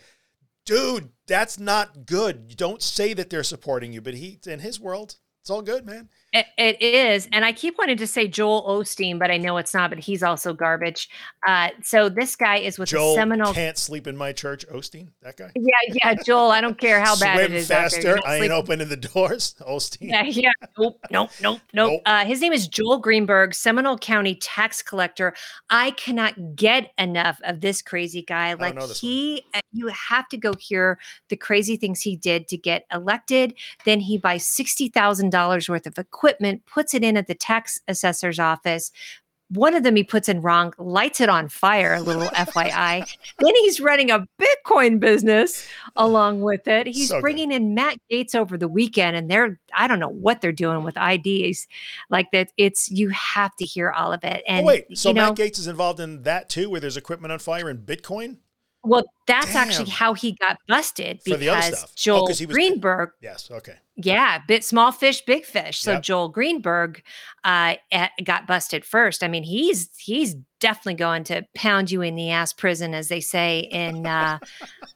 [0.65, 2.55] dude, that's not good.
[2.57, 6.09] Don't say that they're supporting you, but he in his world, it's all good, man.
[6.35, 7.29] It, it is.
[7.31, 10.21] And I keep wanting to say Joel Osteen, but I know it's not, but he's
[10.21, 11.07] also garbage.
[11.47, 13.53] Uh, so this guy is with the Seminole.
[13.53, 14.67] can't sleep in my church.
[14.67, 15.51] Osteen, that guy.
[15.55, 16.51] Yeah, yeah, Joel.
[16.51, 17.69] I don't care how bad it is.
[17.69, 18.19] faster.
[18.27, 19.55] I ain't opening the doors.
[19.61, 20.09] Osteen.
[20.09, 20.51] Yeah, yeah.
[20.77, 21.91] Nope, nope, nope, nope.
[21.91, 22.01] Nope.
[22.05, 25.33] Uh, his name is Joel Greenberg, Seminole County tax collector.
[25.69, 28.55] I cannot get enough of this crazy guy.
[28.55, 32.85] Like he, uh, you have to go hear the crazy things he did to get
[32.91, 33.53] elected.
[33.85, 36.24] Then he buys sixty thousand dollars worth of equipment,
[36.65, 38.91] puts it in at the tax assessor's office.
[39.49, 43.07] One of them he puts in wrong, lights it on fire, a little FYI.
[43.37, 46.87] Then he's running a Bitcoin business along with it.
[46.87, 47.21] He's So good.
[47.21, 50.83] bringing in Matt Gaetz over the weekend, and they're, I don't know what they're doing
[50.83, 51.67] with IDs
[52.09, 52.51] like that.
[52.57, 54.41] It's, you have to hear all of it.
[54.47, 56.97] Oh And, wait, so you know, Matt Gates is involved in that too, where there's
[56.97, 58.37] equipment on fire in Bitcoin.
[58.85, 61.83] Well, that's actually how he got busted For the other because.
[61.85, 63.49] Oh, Joel was- Greenberg Yes.
[63.51, 63.75] Okay.
[63.97, 65.79] Yeah, bit small fish, big fish.
[65.79, 66.03] So Yep.
[66.03, 67.01] Joel Greenberg
[67.45, 67.75] uh,
[68.23, 69.23] got busted first.
[69.23, 73.21] I mean, he's he's definitely going to pound you in the ass prison, as they
[73.21, 74.39] say in uh,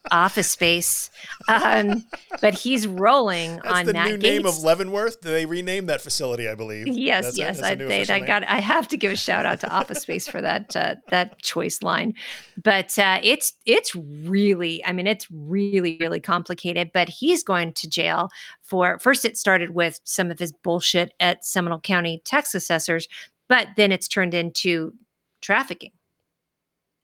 [0.09, 1.11] Office Space.
[1.47, 2.05] Um,
[2.41, 4.24] but he's rolling That's on the Matt new Gates.
[4.24, 5.22] name of Leavenworth.
[5.22, 6.88] They renamed that facility, I believe.
[6.88, 8.43] Yes, That's yes, That's a I new they, I got.
[8.45, 11.84] I have to give a shout out to Office Space for that uh, that choice
[11.84, 12.15] line,
[12.63, 16.89] but uh, it's it's really, I mean, it's really, really complicated.
[16.95, 18.30] But he's going to jail
[18.63, 23.07] for first, it started with some of his bullshit at Seminole County tax assessors,
[23.47, 24.93] but then it's turned into
[25.42, 25.92] trafficking.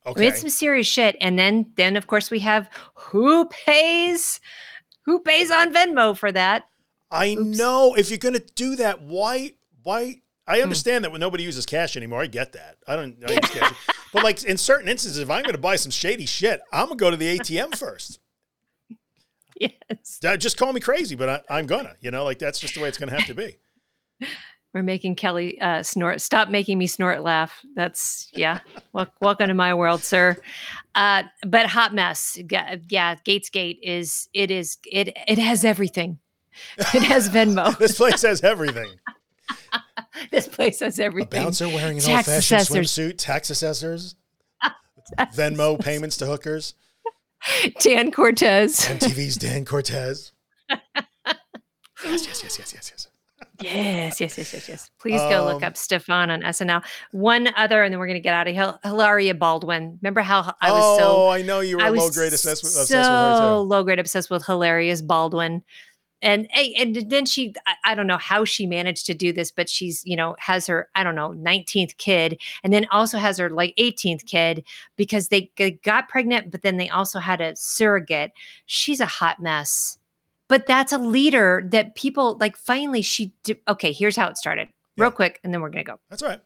[0.06, 1.16] I mean, it's some serious shit.
[1.20, 4.40] And then, then of course, we have who pays,
[5.06, 6.68] who pays on Venmo for that?
[7.10, 7.58] I Oops.
[7.58, 9.54] know if you're going to do that, why?
[9.84, 10.06] Why?
[10.06, 10.20] Hmm.
[10.48, 12.78] I understand that when nobody uses cash anymore, I get that.
[12.88, 13.18] I don't.
[13.28, 13.74] I use cash.
[14.14, 16.96] But like in certain instances, if I'm going to buy some shady shit, I'm gonna
[16.96, 18.20] go to the ATM first.
[19.58, 20.20] Yes.
[20.38, 21.96] Just call me crazy, but I, I'm gonna.
[22.02, 23.58] You know, like that's just the way it's going to have to be.
[24.76, 26.19] We're making Kelly uh, snort.
[26.19, 27.63] Stop making me snort laugh.
[27.76, 28.59] That's yeah.
[28.91, 30.36] Wel- welcome to my world, sir.
[30.95, 32.38] Uh, but hot mess.
[32.49, 36.19] Yeah, Gaetz Gate is it is it it has everything.
[36.78, 37.78] It has Venmo.
[37.78, 38.89] This place has everything.
[40.32, 41.39] this place has everything.
[41.39, 42.91] A bouncer wearing an Tax old-fashioned assessors.
[42.91, 44.15] swimsuit, tax assessors,
[45.17, 46.73] Venmo payments to hookers,
[47.80, 48.93] Dan Cortese.
[48.93, 50.32] MTV's Dan Cortese.
[50.69, 53.07] Yes, yes, yes, yes, yes, yes.
[53.62, 54.91] Yes, yes, yes, yes, yes.
[54.99, 56.84] Please go look Um, up Stefan on SNL.
[57.12, 58.78] One other, and then we're gonna get out of here.
[58.84, 59.97] Hilaria Baldwin.
[60.01, 62.72] Remember how I was so oh, I know you were I low grade obsessed with,
[62.74, 63.68] obsessed so with her too.
[63.70, 65.64] low grade obsessed with Hilaria Baldwin.
[66.22, 69.70] And and then she I, I don't know how she managed to do this, but
[69.70, 73.49] she's, you know, has her, I don't know, 19th kid, and then also has her
[73.49, 75.51] like 18th kid because they
[75.84, 78.32] got pregnant, but then they also had a surrogate.
[78.66, 79.97] She's a hot mess.
[80.48, 83.34] But that's a leader that people like finally she
[83.68, 84.70] okay, here's how it started.
[84.98, 85.16] Real Yeah.
[85.16, 86.00] quick, and then we're gonna go.
[86.10, 86.41] That's all right.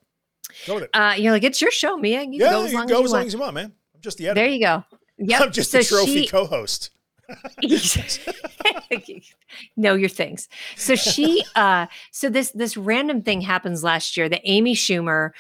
[0.66, 0.89] Go with it.
[0.93, 2.22] Uh you're like, it's your show, Mia.
[2.24, 3.28] You yeah, go as you long go as you as long want.
[3.28, 3.74] as you want, man.
[3.95, 4.41] I'm just the editor.
[4.45, 4.84] There you go.
[5.22, 5.41] Yep.
[5.41, 6.91] I'm just So the trophy she- co-host.
[9.78, 10.47] know your things.
[10.76, 15.32] So she uh so this this random thing happens last year that Amy Schumer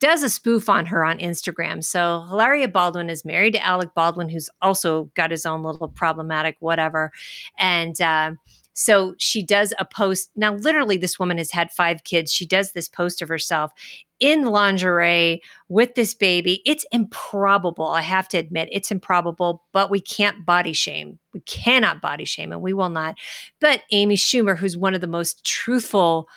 [0.00, 1.84] does a spoof on her on Instagram.
[1.84, 6.56] So Hilaria Baldwin is married to Alec Baldwin, who's also got his own little problematic
[6.60, 7.12] whatever.
[7.58, 8.32] And uh,
[8.72, 10.30] so she does a post.
[10.36, 12.32] Now, literally, this woman has had five kids.
[12.32, 13.72] She does this post of herself
[14.20, 16.62] in lingerie with this baby.
[16.64, 17.88] It's improbable.
[17.88, 21.18] I have to admit, it's improbable, but we can't body shame.
[21.34, 23.16] We cannot body shame, and we will not.
[23.60, 26.28] But Amy Schumer, who's one of the most truthful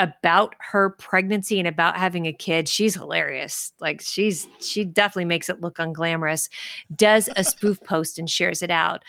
[0.00, 3.72] about her pregnancy and about having a kid, she's hilarious.
[3.80, 6.48] Like she's she definitely makes it look unglamorous.
[6.96, 9.04] Does a spoof post and shares it out.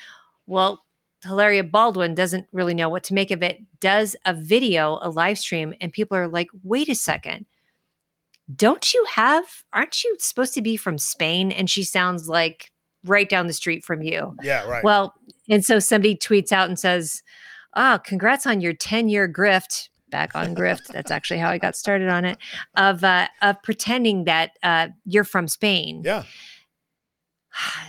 [0.48, 0.84] Well,
[1.24, 3.62] Hilaria Baldwin doesn't really know what to make of it.
[3.80, 7.46] Does a video, a live stream, and people are like, "Wait a second,
[8.54, 9.46] don't you have?
[9.72, 12.70] Aren't you supposed to be from Spain?" And she sounds like
[13.06, 14.36] right down the street from you.
[14.44, 14.84] Yeah, right.
[14.84, 15.14] Well,
[15.50, 17.24] and so somebody tweets out and says,
[17.76, 20.88] "Ah, congrats on your 10-year grift." Back on grift.
[20.88, 22.38] That's actually how I got started on it.
[22.76, 26.04] Of uh, of pretending that uh, you're from Spain.
[26.06, 26.24] yeah.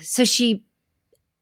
[0.03, 0.65] So she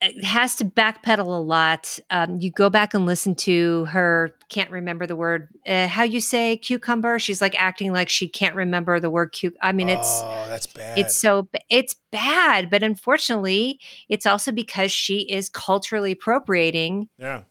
[0.03, 1.99] uh, has to backpedal a lot.
[2.11, 4.35] Um, you go back and listen to her.
[4.49, 5.49] Can't remember the word.
[5.67, 7.19] Uh, how you say cucumber?
[7.19, 9.53] She's like acting like she can't remember the word cu.
[9.63, 10.99] I mean, it's oh, that's bad.
[10.99, 13.79] it's so it's bad but unfortunately
[14.09, 17.43] it's also because she is culturally appropriating yeah.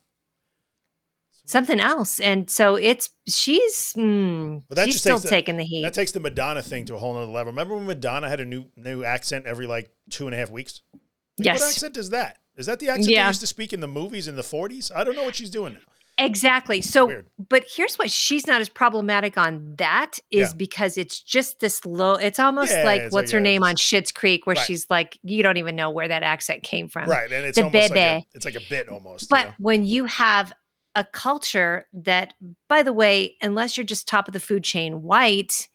[1.50, 5.82] Something else and so it's she's mm, that she's just still the- taking the heat
[5.84, 7.52] That takes the Madonna thing to a whole nother level.
[7.52, 10.82] Remember when Madonna had a new new accent every like two and a half weeks?
[10.94, 11.02] Like,
[11.46, 11.62] Yes.
[11.62, 12.38] What accent is that?
[12.58, 13.24] Is that the accent Yeah.
[13.24, 14.92] they used to speak in the movies in the 40s?
[14.94, 15.80] I don't know what she's doing now.
[16.18, 17.28] exactly so Weird.
[17.48, 20.54] but here's why she's not as problematic on that is Yeah.
[20.58, 23.64] because it's just this low it's almost Yeah, like it's what's like, her yeah, name
[23.64, 24.66] on Schitt's Creek where Right.
[24.66, 27.32] she's like you don't even know where that accent came from Right.
[27.32, 29.30] And it's the almost like a, it's like a bit almost.
[29.30, 29.54] But you know?
[29.60, 30.52] when you have
[30.96, 32.34] a culture that,
[32.68, 35.68] by the way, unless you're just top of the food chain white,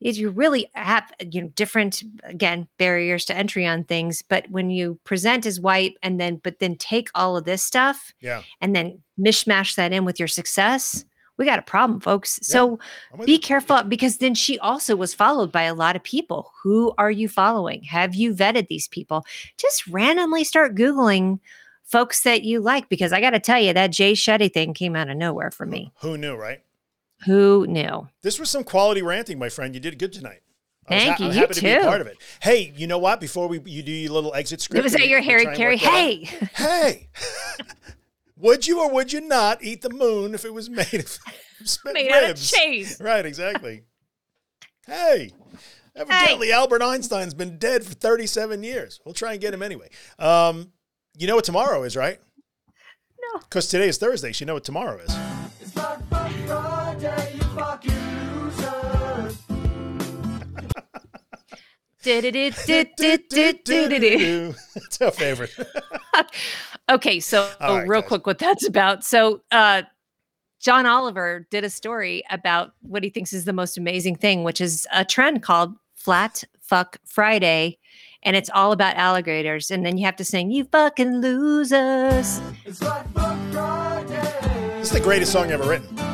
[0.00, 4.22] is you really have you know different again barriers to entry on things.
[4.22, 8.12] But when you present as white and then but then take all of this stuff
[8.20, 8.42] Yeah.
[8.60, 11.04] and then mishmash that in with your success,
[11.36, 12.38] we got a problem, folks.
[12.42, 12.78] So
[13.26, 13.38] be you.
[13.38, 16.50] careful because then she also was followed by a lot of people.
[16.62, 17.82] Who are you following?
[17.84, 19.24] Have you vetted these people?
[19.58, 21.40] Just randomly start Googling
[21.90, 24.94] folks that you like because I got to tell you, that Jay Shetty thing came
[24.96, 25.92] out of nowhere for me.
[26.00, 26.60] Who knew, right?
[27.26, 28.08] Who knew?
[28.22, 29.74] This was some quality ranting, my friend.
[29.74, 30.40] You did good tonight.
[30.88, 31.26] I was Thank you.
[31.26, 31.84] I'm You happy to be a too.
[31.86, 32.16] part of it.
[32.40, 33.20] Hey, you know what?
[33.20, 35.72] Before we you do your little exit script, it was that your Harry Caray?
[35.72, 35.92] work that out.
[35.92, 36.24] Hey,
[36.54, 37.08] Hey,
[38.38, 41.18] would you or would you not eat the moon if it was made of
[41.64, 42.96] spent made out of cheese.
[43.00, 43.82] Right, exactly.
[44.86, 45.30] hey,
[45.94, 49.00] evidently Albert Einstein's been dead for 37 years.
[49.04, 49.90] We'll try and get him anyway.
[50.18, 50.72] Um,
[51.20, 52.18] you know what tomorrow is, right?
[53.20, 53.40] No.
[53.40, 54.32] Because today is Thursday.
[54.32, 55.14] So you know what tomorrow is.
[55.60, 59.42] It's Black Friday, you fucking losers.
[64.76, 65.54] It's our favorite.
[66.90, 68.08] okay, so All right, real guys.
[68.08, 69.04] quick, what that's about.
[69.04, 69.82] So, uh,
[70.58, 74.62] John Oliver did a story about what he thinks is the most amazing thing, which
[74.62, 77.76] is a trend called Flat Fuck Friday.
[78.22, 79.70] And it's all about alligators.
[79.70, 82.40] And then you have to sing, You fucking losers.
[82.64, 82.82] This
[84.82, 85.96] is the greatest song ever written.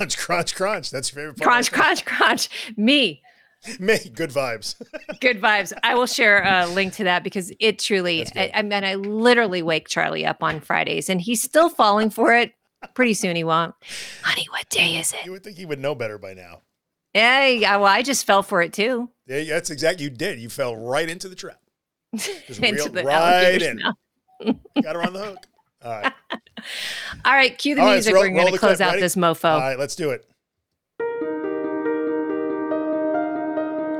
[0.00, 0.90] Crunch, crunch, crunch.
[0.90, 1.46] That's your favorite part.
[1.46, 2.74] Crunch, crunch, crunch.
[2.76, 3.22] Me.
[3.78, 4.76] Me, good vibes.
[5.20, 5.72] Good vibes.
[5.82, 8.50] I will share a link to that because it truly, I.
[8.54, 12.52] I mean, I literally wake Charlie up on Fridays and he's still falling for it.
[12.94, 13.74] Pretty soon he won't.
[14.22, 15.26] Honey, what day is it?
[15.26, 16.62] You would think he would know better by now.
[17.14, 19.10] Yeah, yeah, well, I just fell for it too.
[19.30, 20.40] Yeah, that's exactly you did.
[20.40, 21.60] You fell right into the trap.
[22.16, 22.30] Just
[22.62, 23.78] Into right in.
[24.82, 25.38] Got her on the hook.
[25.84, 26.12] All right.
[27.24, 28.14] All right, cue the All right, let's music.
[28.14, 28.80] roll- We're going to close clip.
[28.88, 29.00] out Ready?
[29.02, 29.44] this mofo.
[29.52, 30.26] All right, let's do it.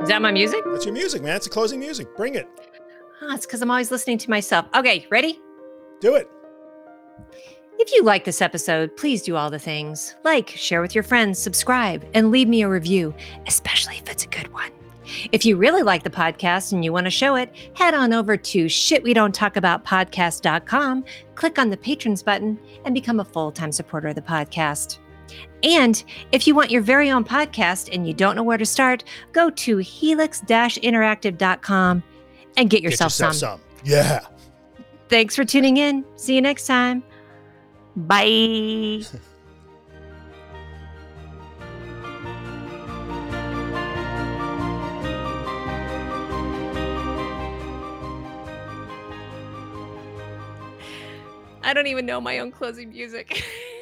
[0.03, 0.59] Is that my music?
[0.71, 1.35] That's your music, man.
[1.37, 2.07] It's the closing music.
[2.17, 2.47] Bring it.
[3.21, 4.65] Oh, it's because I'm always listening to myself.
[4.75, 5.39] Okay, ready?
[6.01, 6.27] Do it.
[7.79, 11.39] If you like this episode, please do all the things like share with your friends,
[11.39, 13.13] subscribe, and leave me a review,
[13.47, 14.71] especially if it's a good one.
[15.31, 18.37] If you really like the podcast and you want to show it, head on over
[18.37, 24.21] to shitwedon'ttalkaboutpodcast.com, click on the patrons button, and become a full time supporter of the
[24.21, 24.99] podcast.
[25.63, 29.03] And if you want your very own podcast and you don't know where to start,
[29.31, 32.03] go to helix interactive.com
[32.57, 33.59] and get yourself, Get yourself some.
[33.59, 33.61] some.
[33.83, 34.25] Yeah.
[35.09, 36.03] Thanks for tuning in.
[36.15, 37.03] See you next time.
[37.95, 39.03] Bye.
[51.63, 53.43] I don't even know my own closing music.